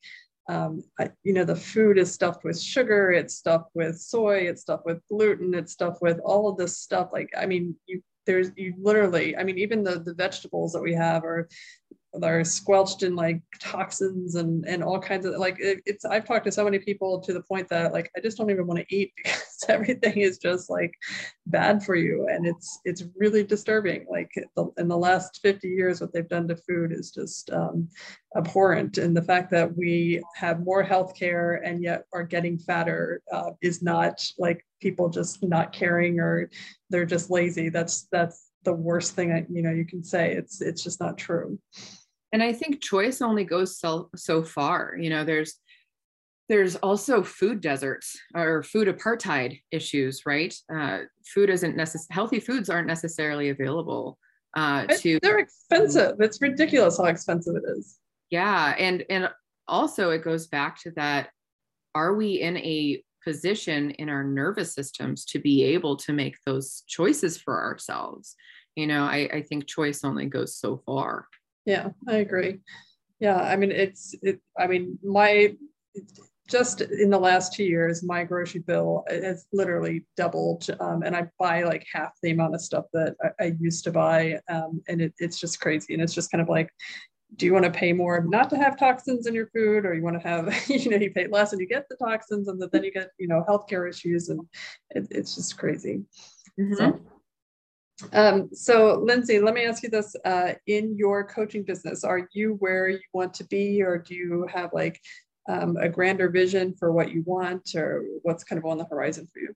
um, 0.50 0.82
I, 1.00 1.10
you 1.24 1.34
know 1.34 1.46
the 1.46 1.56
food 1.56 1.98
is 1.98 2.12
stuffed 2.12 2.44
with 2.44 2.60
sugar 2.60 3.12
it's 3.12 3.36
stuffed 3.36 3.70
with 3.74 4.00
soy 4.00 4.48
it's 4.50 4.62
stuffed 4.62 4.86
with 4.86 5.02
gluten 5.08 5.54
it's 5.54 5.72
stuffed 5.72 6.02
with 6.02 6.20
all 6.20 6.50
of 6.50 6.58
this 6.58 6.78
stuff 6.78 7.10
like 7.14 7.30
i 7.38 7.46
mean 7.46 7.76
you 7.86 8.02
there's 8.26 8.52
you 8.56 8.74
literally 8.82 9.38
i 9.38 9.44
mean 9.44 9.58
even 9.58 9.84
the 9.84 10.00
the 10.00 10.14
vegetables 10.14 10.74
that 10.74 10.82
we 10.82 10.94
have 10.94 11.24
are 11.24 11.48
they're 12.20 12.44
squelched 12.44 13.04
in 13.04 13.16
like 13.16 13.42
toxins 13.60 14.36
and 14.36 14.66
and 14.66 14.84
all 14.84 15.00
kinds 15.00 15.26
of 15.26 15.34
like 15.36 15.58
it, 15.60 15.82
it's 15.86 16.06
i've 16.06 16.26
talked 16.26 16.46
to 16.46 16.52
so 16.52 16.64
many 16.64 16.78
people 16.78 17.20
to 17.20 17.34
the 17.34 17.42
point 17.42 17.68
that 17.68 17.92
like 17.92 18.12
i 18.16 18.20
just 18.20 18.38
don't 18.38 18.52
even 18.52 18.68
want 18.68 18.80
to 18.80 18.96
eat 18.96 19.12
because 19.18 19.54
everything 19.70 20.18
is 20.18 20.38
just 20.38 20.70
like 20.70 20.94
bad 21.48 21.84
for 21.84 21.96
you. 21.96 22.28
And 22.30 22.46
it's 22.46 22.80
it's 22.86 23.04
really 23.16 23.44
disturbing. 23.44 24.06
Like 24.10 24.32
the, 24.56 24.72
in 24.78 24.88
the 24.88 24.98
last 24.98 25.40
50 25.42 25.68
years 25.68 26.02
what 26.02 26.14
they've 26.14 26.28
done 26.28 26.48
to 26.48 26.56
food 26.56 26.92
is 26.92 27.12
just 27.12 27.50
um, 27.52 27.90
abhorrent. 28.36 28.98
And 28.98 29.16
the 29.16 29.22
fact 29.22 29.52
that 29.52 29.76
we 29.76 30.22
have 30.36 30.66
more 30.66 30.84
health 30.84 31.16
care 31.18 31.56
and 31.56 31.84
yet 31.84 32.06
are 32.14 32.24
getting 32.24 32.58
fatter 32.58 33.22
uh, 33.32 33.52
is 33.62 33.82
not 33.82 34.26
like 34.38 34.66
people 34.82 35.10
just 35.10 35.44
not 35.44 35.74
caring 35.74 36.20
or 36.20 36.50
they're 36.90 37.06
just 37.06 37.30
lazy. 37.30 37.70
That's 37.70 38.08
that's 38.12 38.50
the 38.64 38.74
worst 38.74 39.14
thing 39.14 39.34
I, 39.34 39.46
you 39.50 39.62
know 39.62 39.72
you 39.72 39.86
can 39.86 40.04
say. 40.04 40.34
It's 40.34 40.62
it's 40.62 40.84
just 40.84 41.00
not 41.00 41.18
true 41.18 41.60
and 42.34 42.44
i 42.44 42.52
think 42.52 42.82
choice 42.82 43.22
only 43.22 43.46
goes 43.46 43.80
so 43.80 44.10
so 44.16 44.44
far 44.44 44.98
you 45.00 45.10
know 45.10 45.24
there's 45.24 45.60
there's 46.50 46.76
also 46.78 47.24
food 47.24 47.62
deserts 47.62 48.18
or 48.36 48.64
food 48.64 48.88
apartheid 48.88 49.60
issues 49.72 50.24
right? 50.26 50.54
Uh, 50.74 51.00
food 51.26 51.50
isn't 51.50 51.76
necessary 51.76 52.14
healthy 52.14 52.40
foods 52.40 52.70
aren't 52.70 52.88
necessarily 52.88 53.50
available 53.50 54.18
uh, 54.56 54.86
to 54.88 55.20
they're 55.22 55.40
expensive. 55.40 56.16
It's 56.20 56.42
ridiculous 56.42 56.98
how 56.98 57.06
expensive 57.06 57.56
it 57.56 57.64
is. 57.78 57.98
Yeah 58.30 58.76
and 58.78 59.04
and 59.10 59.30
also 59.68 60.10
it 60.12 60.24
goes 60.24 60.48
back 60.48 60.80
to 60.82 60.92
that 60.92 61.30
are 61.96 62.14
we 62.14 62.42
in 62.42 62.58
a 62.58 63.02
position 63.24 63.92
in 63.92 64.10
our 64.10 64.24
nervous 64.24 64.74
systems 64.74 65.24
to 65.26 65.40
be 65.40 65.64
able 65.64 65.96
to 65.96 66.12
make 66.12 66.36
those 66.46 66.84
choices 66.88 67.38
for 67.38 67.64
ourselves? 67.64 68.36
You 68.76 68.88
know 68.88 69.04
i, 69.04 69.30
I 69.32 69.42
think 69.44 69.68
choice 69.68 70.04
only 70.04 70.26
goes 70.26 70.58
so 70.58 70.78
far 70.86 71.28
yeah, 71.66 71.90
I 72.08 72.18
agree. 72.18 72.60
Yeah, 73.20 73.38
I 73.38 73.56
mean, 73.56 73.72
it's, 73.72 74.16
it, 74.22 74.40
I 74.60 74.68
mean, 74.68 75.00
my, 75.04 75.56
just 76.50 76.82
in 76.82 77.10
the 77.10 77.20
last 77.20 77.54
two 77.54 77.64
years, 77.64 78.04
my 78.04 78.24
grocery 78.24 78.60
bill 78.62 79.06
has 79.10 79.46
literally 79.54 80.06
doubled. 80.18 80.68
Um, 80.80 81.04
and 81.04 81.16
I 81.16 81.30
buy 81.40 81.64
like 81.64 81.86
half 81.92 82.12
the 82.22 82.32
amount 82.32 82.56
of 82.56 82.62
stuff 82.62 82.86
that 82.94 83.16
I, 83.24 83.46
I 83.46 83.56
used 83.60 83.86
to 83.86 83.92
buy. 83.92 84.40
Um, 84.50 84.82
and 84.90 85.02
it, 85.02 85.14
it's 85.20 85.40
just 85.40 85.62
crazy. 85.62 85.94
And 85.94 86.04
it's 86.04 86.14
just 86.14 86.32
kind 86.32 86.42
of 86.42 86.50
like, 86.50 86.70
do 87.36 87.46
you 87.46 87.54
want 87.54 87.66
to 87.66 87.72
pay 87.72 87.94
more 87.94 88.24
not 88.28 88.50
to 88.50 88.58
have 88.58 88.78
toxins 88.78 89.28
in 89.28 89.34
your 89.34 89.48
food 89.48 89.86
or 89.86 89.94
you 89.94 90.04
want 90.04 90.22
to 90.22 90.28
have 90.28 90.54
you 90.70 90.90
know 90.90 90.98
you 90.98 91.12
pay 91.12 91.28
less 91.28 91.52
and 91.52 91.62
you 91.62 91.68
get 91.68 91.88
the 91.90 91.96
toxins 91.96 92.48
and 92.48 92.62
then 92.72 92.84
you 92.84 92.92
get 92.92 93.10
you 93.18 93.28
know 93.28 93.44
healthcare 93.48 93.90
issues 93.90 94.30
and 94.30 94.42
it, 94.92 95.08
it's 95.10 95.36
just 95.36 95.58
crazy 95.58 96.04
mm-hmm. 96.60 96.76
so 96.76 97.00
um, 98.12 98.50
so 98.54 99.00
Lindsay, 99.04 99.40
let 99.40 99.54
me 99.54 99.66
ask 99.66 99.84
you 99.84 99.90
this, 99.90 100.16
uh, 100.26 100.54
in 100.68 100.98
your 100.98 101.24
coaching 101.24 101.64
business, 101.64 102.04
are 102.04 102.28
you 102.34 102.56
where 102.60 102.90
you 102.90 103.00
want 103.14 103.34
to 103.36 103.44
be 103.46 103.82
or 103.82 103.98
do 103.98 104.16
you 104.16 104.48
have 104.52 104.72
like 104.74 105.00
um, 105.50 105.78
a 105.78 105.90
grander 105.90 106.30
vision 106.30 106.74
for 106.78 106.92
what 106.92 107.12
you 107.12 107.24
want 107.26 107.76
or 107.76 108.04
what's 108.24 108.44
kind 108.44 108.58
of 108.58 108.66
on 108.66 108.78
the 108.78 108.86
horizon 108.86 109.28
for 109.32 109.40
you? 109.40 109.54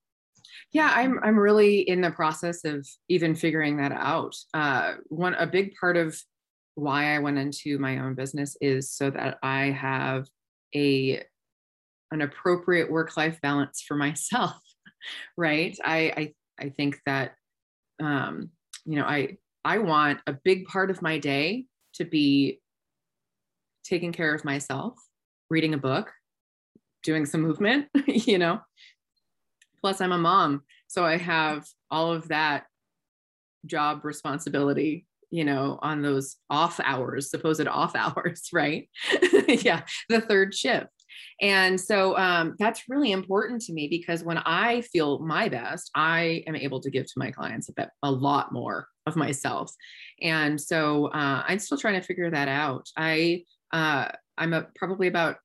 Yeah, 0.74 0.92
I'm, 0.94 1.20
I'm 1.24 1.40
really 1.40 1.80
in 1.80 2.02
the 2.02 2.12
process 2.12 2.66
of 2.66 2.88
even 3.10 3.36
figuring 3.36 3.78
that 3.78 3.92
out. 3.92 4.36
Uh, 4.54 4.96
one, 5.08 5.34
a 5.36 5.48
big 5.48 5.76
part 5.80 5.98
of 5.98 6.20
why 6.76 7.16
I 7.16 7.20
went 7.20 7.38
into 7.38 7.80
my 7.80 8.00
own 8.00 8.16
business 8.16 8.58
is 8.62 8.92
so 8.92 9.10
that 9.10 9.40
I 9.42 9.72
have 9.72 10.28
a, 10.76 11.24
an 12.12 12.22
appropriate 12.22 12.92
work-life 12.92 13.40
balance 13.42 13.84
for 13.88 13.96
myself. 13.98 14.60
right. 15.38 15.78
I, 15.84 15.98
I, 15.98 16.34
I 16.60 16.70
think 16.70 17.00
that 17.06 17.34
um, 18.02 18.52
you 18.86 18.96
know, 18.96 19.06
I 19.06 19.38
I 19.64 19.80
want 19.80 20.20
a 20.28 20.34
big 20.34 20.66
part 20.66 20.90
of 20.90 21.02
my 21.02 21.18
day 21.20 21.66
to 21.96 22.06
be 22.06 22.62
taking 23.84 24.12
care 24.12 24.34
of 24.34 24.46
myself, 24.46 24.96
reading 25.50 25.74
a 25.74 25.78
book, 25.78 26.12
doing 27.04 27.26
some 27.26 27.42
movement, 27.42 27.88
you 28.08 28.38
know. 28.38 28.62
Plus, 29.82 30.02
I'm 30.02 30.12
a 30.12 30.18
mom, 30.18 30.64
so 30.88 31.06
I 31.06 31.18
have 31.18 31.66
all 31.92 32.14
of 32.14 32.30
that 32.30 32.66
job 33.66 34.06
responsibility 34.06 35.06
you 35.30 35.44
know 35.44 35.78
on 35.82 36.02
those 36.02 36.38
off 36.50 36.80
hours 36.84 37.30
supposed 37.30 37.68
off 37.68 37.96
hours 37.98 38.50
right 38.54 38.90
yeah 39.48 39.82
the 40.10 40.22
third 40.22 40.54
shift 40.54 40.88
and 41.42 41.80
so 41.80 42.18
um, 42.18 42.56
that's 42.60 42.90
really 42.90 43.12
important 43.12 43.62
to 43.64 43.74
me 43.74 43.88
because 43.88 44.24
when 44.24 44.38
I 44.40 44.82
feel 44.82 45.20
my 45.20 45.50
best, 45.50 45.92
I 45.96 46.44
am 46.48 46.56
able 46.56 46.80
to 46.82 46.90
give 46.90 47.06
to 47.06 47.14
my 47.18 47.32
clients 47.32 47.70
a, 47.70 47.74
bit, 47.74 47.90
a 48.04 48.12
lot 48.12 48.52
more 48.52 48.88
of 49.06 49.16
myself. 49.16 49.72
And 50.22 50.60
so 50.60 51.08
uh, 51.08 51.44
I'm 51.48 51.60
still 51.60 51.78
trying 51.78 52.00
to 52.00 52.06
figure 52.06 52.30
that 52.32 52.48
out. 52.48 52.88
I 52.98 53.44
uh, 53.72 54.10
I'm 54.38 54.54
a, 54.54 54.68
probably 54.76 55.08
about 55.08 55.38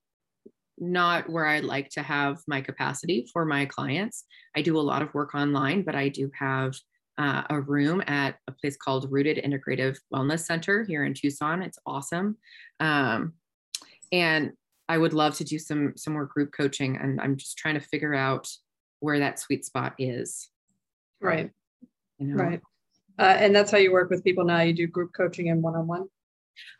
not 0.78 1.28
where 1.30 1.46
I'd 1.46 1.64
like 1.64 1.90
to 1.90 2.02
have 2.02 2.38
my 2.46 2.60
capacity 2.60 3.28
for 3.32 3.44
my 3.44 3.66
clients. 3.66 4.24
I 4.56 4.62
do 4.62 4.78
a 4.78 4.80
lot 4.80 5.02
of 5.02 5.12
work 5.14 5.34
online, 5.34 5.82
but 5.82 5.94
I 5.94 6.08
do 6.08 6.30
have 6.38 6.74
uh, 7.18 7.42
a 7.50 7.60
room 7.60 8.02
at 8.06 8.36
a 8.48 8.52
place 8.52 8.76
called 8.76 9.10
Rooted 9.10 9.38
Integrative 9.44 9.96
Wellness 10.12 10.40
Center 10.40 10.84
here 10.84 11.04
in 11.04 11.14
Tucson. 11.14 11.62
It's 11.62 11.78
awesome. 11.86 12.36
Um, 12.80 13.34
and 14.10 14.52
I 14.92 14.98
would 14.98 15.14
love 15.14 15.34
to 15.36 15.44
do 15.44 15.58
some 15.58 15.94
some 15.96 16.12
more 16.12 16.26
group 16.26 16.52
coaching, 16.52 16.96
and 16.96 17.18
I'm 17.18 17.36
just 17.36 17.56
trying 17.56 17.76
to 17.76 17.80
figure 17.80 18.14
out 18.14 18.46
where 19.00 19.18
that 19.20 19.38
sweet 19.38 19.64
spot 19.64 19.94
is. 19.98 20.50
Right. 21.18 21.50
You 22.18 22.26
know? 22.26 22.34
Right. 22.34 22.60
Uh, 23.18 23.36
and 23.38 23.56
that's 23.56 23.70
how 23.70 23.78
you 23.78 23.90
work 23.90 24.10
with 24.10 24.22
people 24.22 24.44
now. 24.44 24.60
You 24.60 24.74
do 24.74 24.86
group 24.86 25.12
coaching 25.16 25.48
and 25.48 25.62
one 25.62 25.74
on 25.74 25.86
one. 25.86 26.08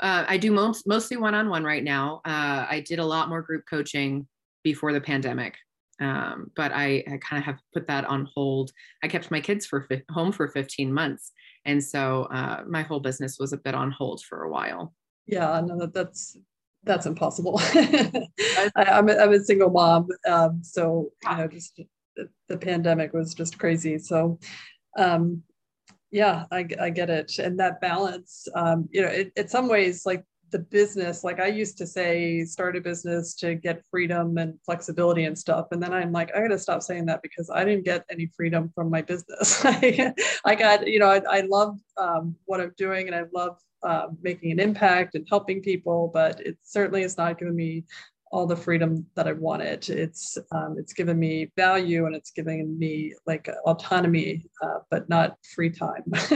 I 0.01 0.37
do 0.37 0.53
most 0.53 0.87
mostly 0.87 1.17
one 1.17 1.35
on 1.35 1.49
one 1.49 1.65
right 1.65 1.83
now. 1.83 2.21
Uh, 2.27 2.67
I 2.69 2.85
did 2.87 2.99
a 2.99 3.05
lot 3.05 3.31
more 3.31 3.41
group 3.41 3.65
coaching 3.69 4.27
before 4.63 4.93
the 4.93 5.01
pandemic, 5.01 5.57
um, 5.99 6.51
but 6.55 6.71
I, 6.71 7.03
I 7.11 7.19
kind 7.23 7.39
of 7.39 7.45
have 7.45 7.61
put 7.73 7.87
that 7.87 8.05
on 8.05 8.29
hold. 8.35 8.73
I 9.03 9.09
kept 9.09 9.31
my 9.31 9.41
kids 9.41 9.65
for 9.65 9.87
fi- 9.89 10.03
home 10.11 10.33
for 10.33 10.49
15 10.49 10.93
months, 10.93 11.33
and 11.65 11.83
so 11.83 12.25
uh, 12.25 12.63
my 12.69 12.83
whole 12.83 13.01
business 13.01 13.39
was 13.39 13.55
a 13.55 13.57
bit 13.57 13.75
on 13.75 13.91
hold 13.91 14.23
for 14.23 14.43
a 14.43 14.51
while. 14.51 14.93
Yeah, 15.27 15.63
no, 15.65 15.79
that, 15.79 15.95
that's 15.95 16.37
that's 16.85 17.07
impossible. 17.07 17.55
I, 17.61 18.71
am 18.77 19.09
a, 19.09 19.17
I'm 19.17 19.33
a 19.33 19.41
single 19.41 19.71
mom, 19.71 20.09
um, 20.29 20.61
so 20.63 21.13
you 21.29 21.37
know, 21.37 21.49
just 21.49 21.81
the, 22.17 22.29
the, 22.49 22.57
pandemic 22.59 23.13
was 23.13 23.35
just 23.35 23.59
crazy. 23.59 23.99
So, 23.99 24.39
um, 24.99 25.43
yeah, 26.11 26.45
I, 26.51 26.67
I 26.81 26.91
get 26.91 27.11
it, 27.11 27.39
and 27.39 27.59
that 27.61 27.81
balance, 27.81 28.49
um, 28.55 28.89
you 28.91 29.03
know, 29.03 29.09
it, 29.09 29.33
in 29.37 29.49
some 29.49 29.69
ways, 29.69 30.05
like 30.05 30.25
the 30.53 30.59
business 30.59 31.25
like 31.25 31.41
i 31.41 31.47
used 31.47 31.79
to 31.79 31.87
say 31.87 32.45
start 32.45 32.77
a 32.77 32.81
business 32.81 33.35
to 33.35 33.55
get 33.55 33.83
freedom 33.91 34.37
and 34.37 34.55
flexibility 34.65 35.25
and 35.25 35.37
stuff 35.37 35.67
and 35.73 35.83
then 35.83 35.95
i'm 35.95 36.13
like 36.13 36.31
i 36.37 36.41
gotta 36.41 36.59
stop 36.59 36.83
saying 36.83 37.07
that 37.07 37.23
because 37.23 37.51
i 37.51 37.65
didn't 37.65 37.87
get 37.87 38.05
any 38.11 38.31
freedom 38.37 38.71
from 38.75 38.91
my 38.91 39.01
business 39.01 39.65
i 40.45 40.55
got 40.55 40.87
you 40.87 40.99
know 40.99 41.09
i, 41.09 41.23
I 41.29 41.41
love 41.49 41.79
um, 41.97 42.37
what 42.45 42.61
i'm 42.61 42.75
doing 42.77 43.07
and 43.07 43.17
i 43.17 43.23
love 43.35 43.57
uh, 43.85 44.07
making 44.23 44.53
an 44.53 44.61
impact 44.61 45.15
and 45.15 45.27
helping 45.29 45.61
people 45.63 46.11
but 46.13 46.41
it 46.41 46.57
certainly 46.63 47.03
is 47.03 47.17
not 47.17 47.39
giving 47.39 47.57
me 47.57 47.85
all 48.33 48.47
the 48.47 48.57
freedom 48.57 49.07
that 49.15 49.29
I 49.29 49.33
wanted. 49.33 49.89
It's 49.91 50.39
um, 50.53 50.77
it's 50.79 50.95
given 50.95 51.19
me 51.19 51.53
value 51.55 52.07
and 52.07 52.17
it's 52.17 52.31
given 52.31 52.79
me 52.79 53.15
like 53.27 53.49
autonomy, 53.67 54.47
uh, 54.63 54.79
but 54.91 55.09
not 55.09 55.37
free 55.55 55.71
time. 55.71 56.03
so, 56.15 56.33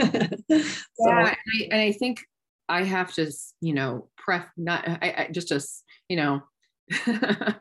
yeah, 0.49 0.63
and 0.99 1.27
I, 1.27 1.35
and 1.71 1.81
I, 1.81 1.91
think 1.91 2.21
I 2.69 2.83
have 2.83 3.11
to, 3.15 3.31
you 3.61 3.73
know, 3.73 4.09
pref 4.15 4.45
not 4.55 4.87
I, 4.87 5.25
I 5.27 5.29
just 5.31 5.49
just 5.49 5.83
you 6.07 6.17
know. 6.17 6.41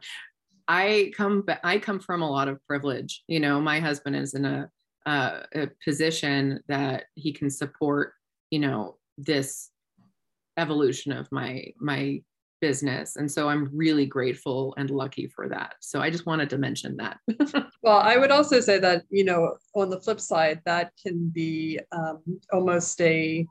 I 0.68 1.12
come 1.16 1.44
I 1.62 1.78
come 1.78 2.00
from 2.00 2.22
a 2.22 2.30
lot 2.30 2.48
of 2.48 2.58
privilege. 2.66 3.22
You 3.28 3.40
know, 3.40 3.60
my 3.60 3.78
husband 3.78 4.16
is 4.16 4.34
in 4.34 4.44
a, 4.44 4.68
uh, 5.06 5.42
a 5.54 5.68
position 5.84 6.60
that 6.66 7.04
he 7.14 7.32
can 7.32 7.50
support. 7.50 8.12
You 8.50 8.58
know, 8.58 8.96
this 9.16 9.70
evolution 10.56 11.12
of 11.12 11.30
my 11.30 11.72
my 11.78 12.20
business. 12.60 13.16
And 13.16 13.30
so 13.30 13.48
I'm 13.48 13.68
really 13.72 14.06
grateful 14.06 14.74
and 14.78 14.90
lucky 14.90 15.28
for 15.28 15.48
that. 15.48 15.74
So 15.80 16.00
I 16.00 16.10
just 16.10 16.26
wanted 16.26 16.50
to 16.50 16.58
mention 16.58 16.96
that. 16.96 17.18
well, 17.82 17.98
I 17.98 18.16
would 18.16 18.30
also 18.30 18.60
say 18.60 18.78
that, 18.78 19.04
you 19.10 19.24
know, 19.24 19.56
on 19.74 19.90
the 19.90 20.00
flip 20.00 20.20
side, 20.20 20.62
that 20.64 20.92
can 21.00 21.28
be 21.28 21.78
um, 21.92 22.22
almost 22.52 23.00
a, 23.00 23.46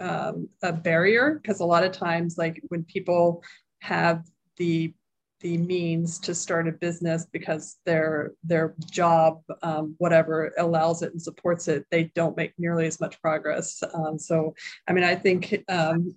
um, 0.00 0.48
a 0.62 0.72
barrier 0.72 1.40
because 1.42 1.60
a 1.60 1.64
lot 1.64 1.84
of 1.84 1.92
times, 1.92 2.36
like 2.36 2.60
when 2.68 2.84
people 2.84 3.42
have 3.80 4.24
the 4.58 4.92
the 5.42 5.58
means 5.58 6.18
to 6.20 6.34
start 6.34 6.68
a 6.68 6.72
business 6.72 7.26
because 7.32 7.78
their 7.84 8.32
their 8.44 8.74
job 8.90 9.42
um, 9.62 9.94
whatever 9.98 10.52
allows 10.58 11.02
it 11.02 11.12
and 11.12 11.20
supports 11.20 11.68
it 11.68 11.84
they 11.90 12.04
don't 12.14 12.36
make 12.36 12.52
nearly 12.58 12.86
as 12.86 13.00
much 13.00 13.20
progress. 13.20 13.82
Um, 13.94 14.18
so 14.18 14.54
i 14.88 14.92
mean 14.92 15.04
i 15.04 15.14
think 15.14 15.62
um, 15.68 16.16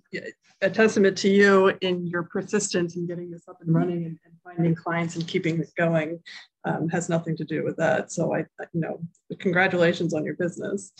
a 0.62 0.70
testament 0.70 1.18
to 1.18 1.28
you 1.28 1.72
in 1.82 2.06
your 2.06 2.22
persistence 2.22 2.96
in 2.96 3.06
getting 3.06 3.30
this 3.30 3.46
up 3.48 3.58
and 3.60 3.74
running 3.74 4.06
and, 4.06 4.18
and 4.24 4.34
finding 4.42 4.74
clients 4.74 5.16
and 5.16 5.26
keeping 5.26 5.60
it 5.60 5.70
going 5.76 6.18
um, 6.64 6.88
has 6.88 7.08
nothing 7.08 7.36
to 7.36 7.44
do 7.44 7.64
with 7.64 7.76
that. 7.76 8.10
So 8.12 8.34
i 8.34 8.38
you 8.72 8.80
know 8.80 9.00
congratulations 9.38 10.14
on 10.14 10.24
your 10.24 10.34
business. 10.34 10.92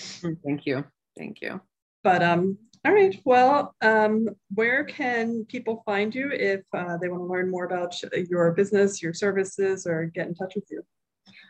Thank 0.44 0.66
you. 0.66 0.84
Thank 1.16 1.40
you. 1.40 1.60
But 2.02 2.22
um 2.22 2.58
all 2.86 2.92
right. 2.92 3.20
Well, 3.24 3.74
um, 3.82 4.28
where 4.54 4.84
can 4.84 5.44
people 5.46 5.82
find 5.84 6.14
you 6.14 6.30
if 6.30 6.60
uh, 6.72 6.96
they 6.98 7.08
want 7.08 7.22
to 7.22 7.26
learn 7.26 7.50
more 7.50 7.64
about 7.64 8.00
your 8.30 8.52
business, 8.52 9.02
your 9.02 9.12
services, 9.12 9.88
or 9.88 10.04
get 10.14 10.28
in 10.28 10.36
touch 10.36 10.54
with 10.54 10.66
you? 10.70 10.84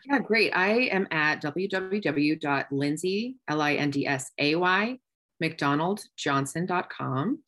Yeah, 0.07 0.17
great. 0.17 0.51
I 0.55 0.89
am 0.91 1.07
at 1.11 1.43
www.lindsay, 1.43 3.35
L-I-N-D-S-A-Y, 3.47 4.99
McDonaldJohnson.com. 5.43 7.39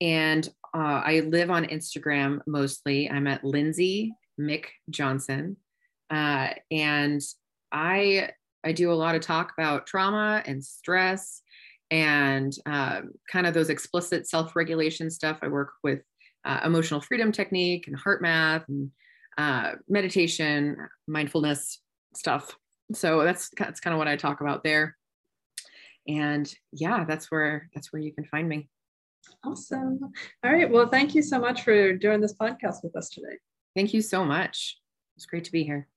And 0.00 0.48
uh, 0.74 1.02
I 1.04 1.20
live 1.20 1.50
on 1.50 1.66
Instagram 1.66 2.40
mostly. 2.46 3.10
I'm 3.10 3.26
at 3.26 3.44
Lindsay 3.44 4.14
Mick 4.40 4.68
Johnson. 4.88 5.58
Uh, 6.08 6.54
and 6.70 7.20
I 7.70 8.30
I 8.64 8.72
do 8.72 8.90
a 8.90 8.94
lot 8.94 9.14
of 9.14 9.20
talk 9.20 9.52
about 9.56 9.86
trauma 9.86 10.42
and 10.44 10.64
stress 10.64 11.42
and 11.90 12.56
um, 12.66 13.12
kind 13.30 13.46
of 13.46 13.54
those 13.54 13.70
explicit 13.70 14.28
self-regulation 14.28 15.10
stuff. 15.10 15.38
I 15.42 15.48
work 15.48 15.72
with 15.82 16.00
uh, 16.44 16.60
emotional 16.64 17.00
freedom 17.00 17.32
technique 17.32 17.86
and 17.86 17.98
HeartMath 17.98 18.68
and 18.68 18.90
uh, 19.38 19.72
meditation, 19.88 20.76
mindfulness 21.06 21.80
stuff. 22.14 22.56
So 22.92 23.24
that's 23.24 23.50
that's 23.56 23.80
kind 23.80 23.94
of 23.94 23.98
what 23.98 24.08
I 24.08 24.16
talk 24.16 24.40
about 24.40 24.62
there. 24.62 24.96
And 26.08 26.52
yeah, 26.72 27.04
that's 27.04 27.30
where 27.30 27.68
that's 27.74 27.92
where 27.92 28.00
you 28.00 28.12
can 28.12 28.24
find 28.24 28.48
me. 28.48 28.68
Awesome. 29.44 29.98
All 30.44 30.52
right. 30.52 30.70
Well, 30.70 30.88
thank 30.88 31.14
you 31.14 31.22
so 31.22 31.38
much 31.38 31.62
for 31.62 31.92
doing 31.94 32.20
this 32.20 32.34
podcast 32.34 32.84
with 32.84 32.96
us 32.96 33.10
today. 33.10 33.38
Thank 33.74 33.92
you 33.92 34.00
so 34.00 34.24
much. 34.24 34.78
It's 35.16 35.26
great 35.26 35.44
to 35.44 35.52
be 35.52 35.64
here. 35.64 35.88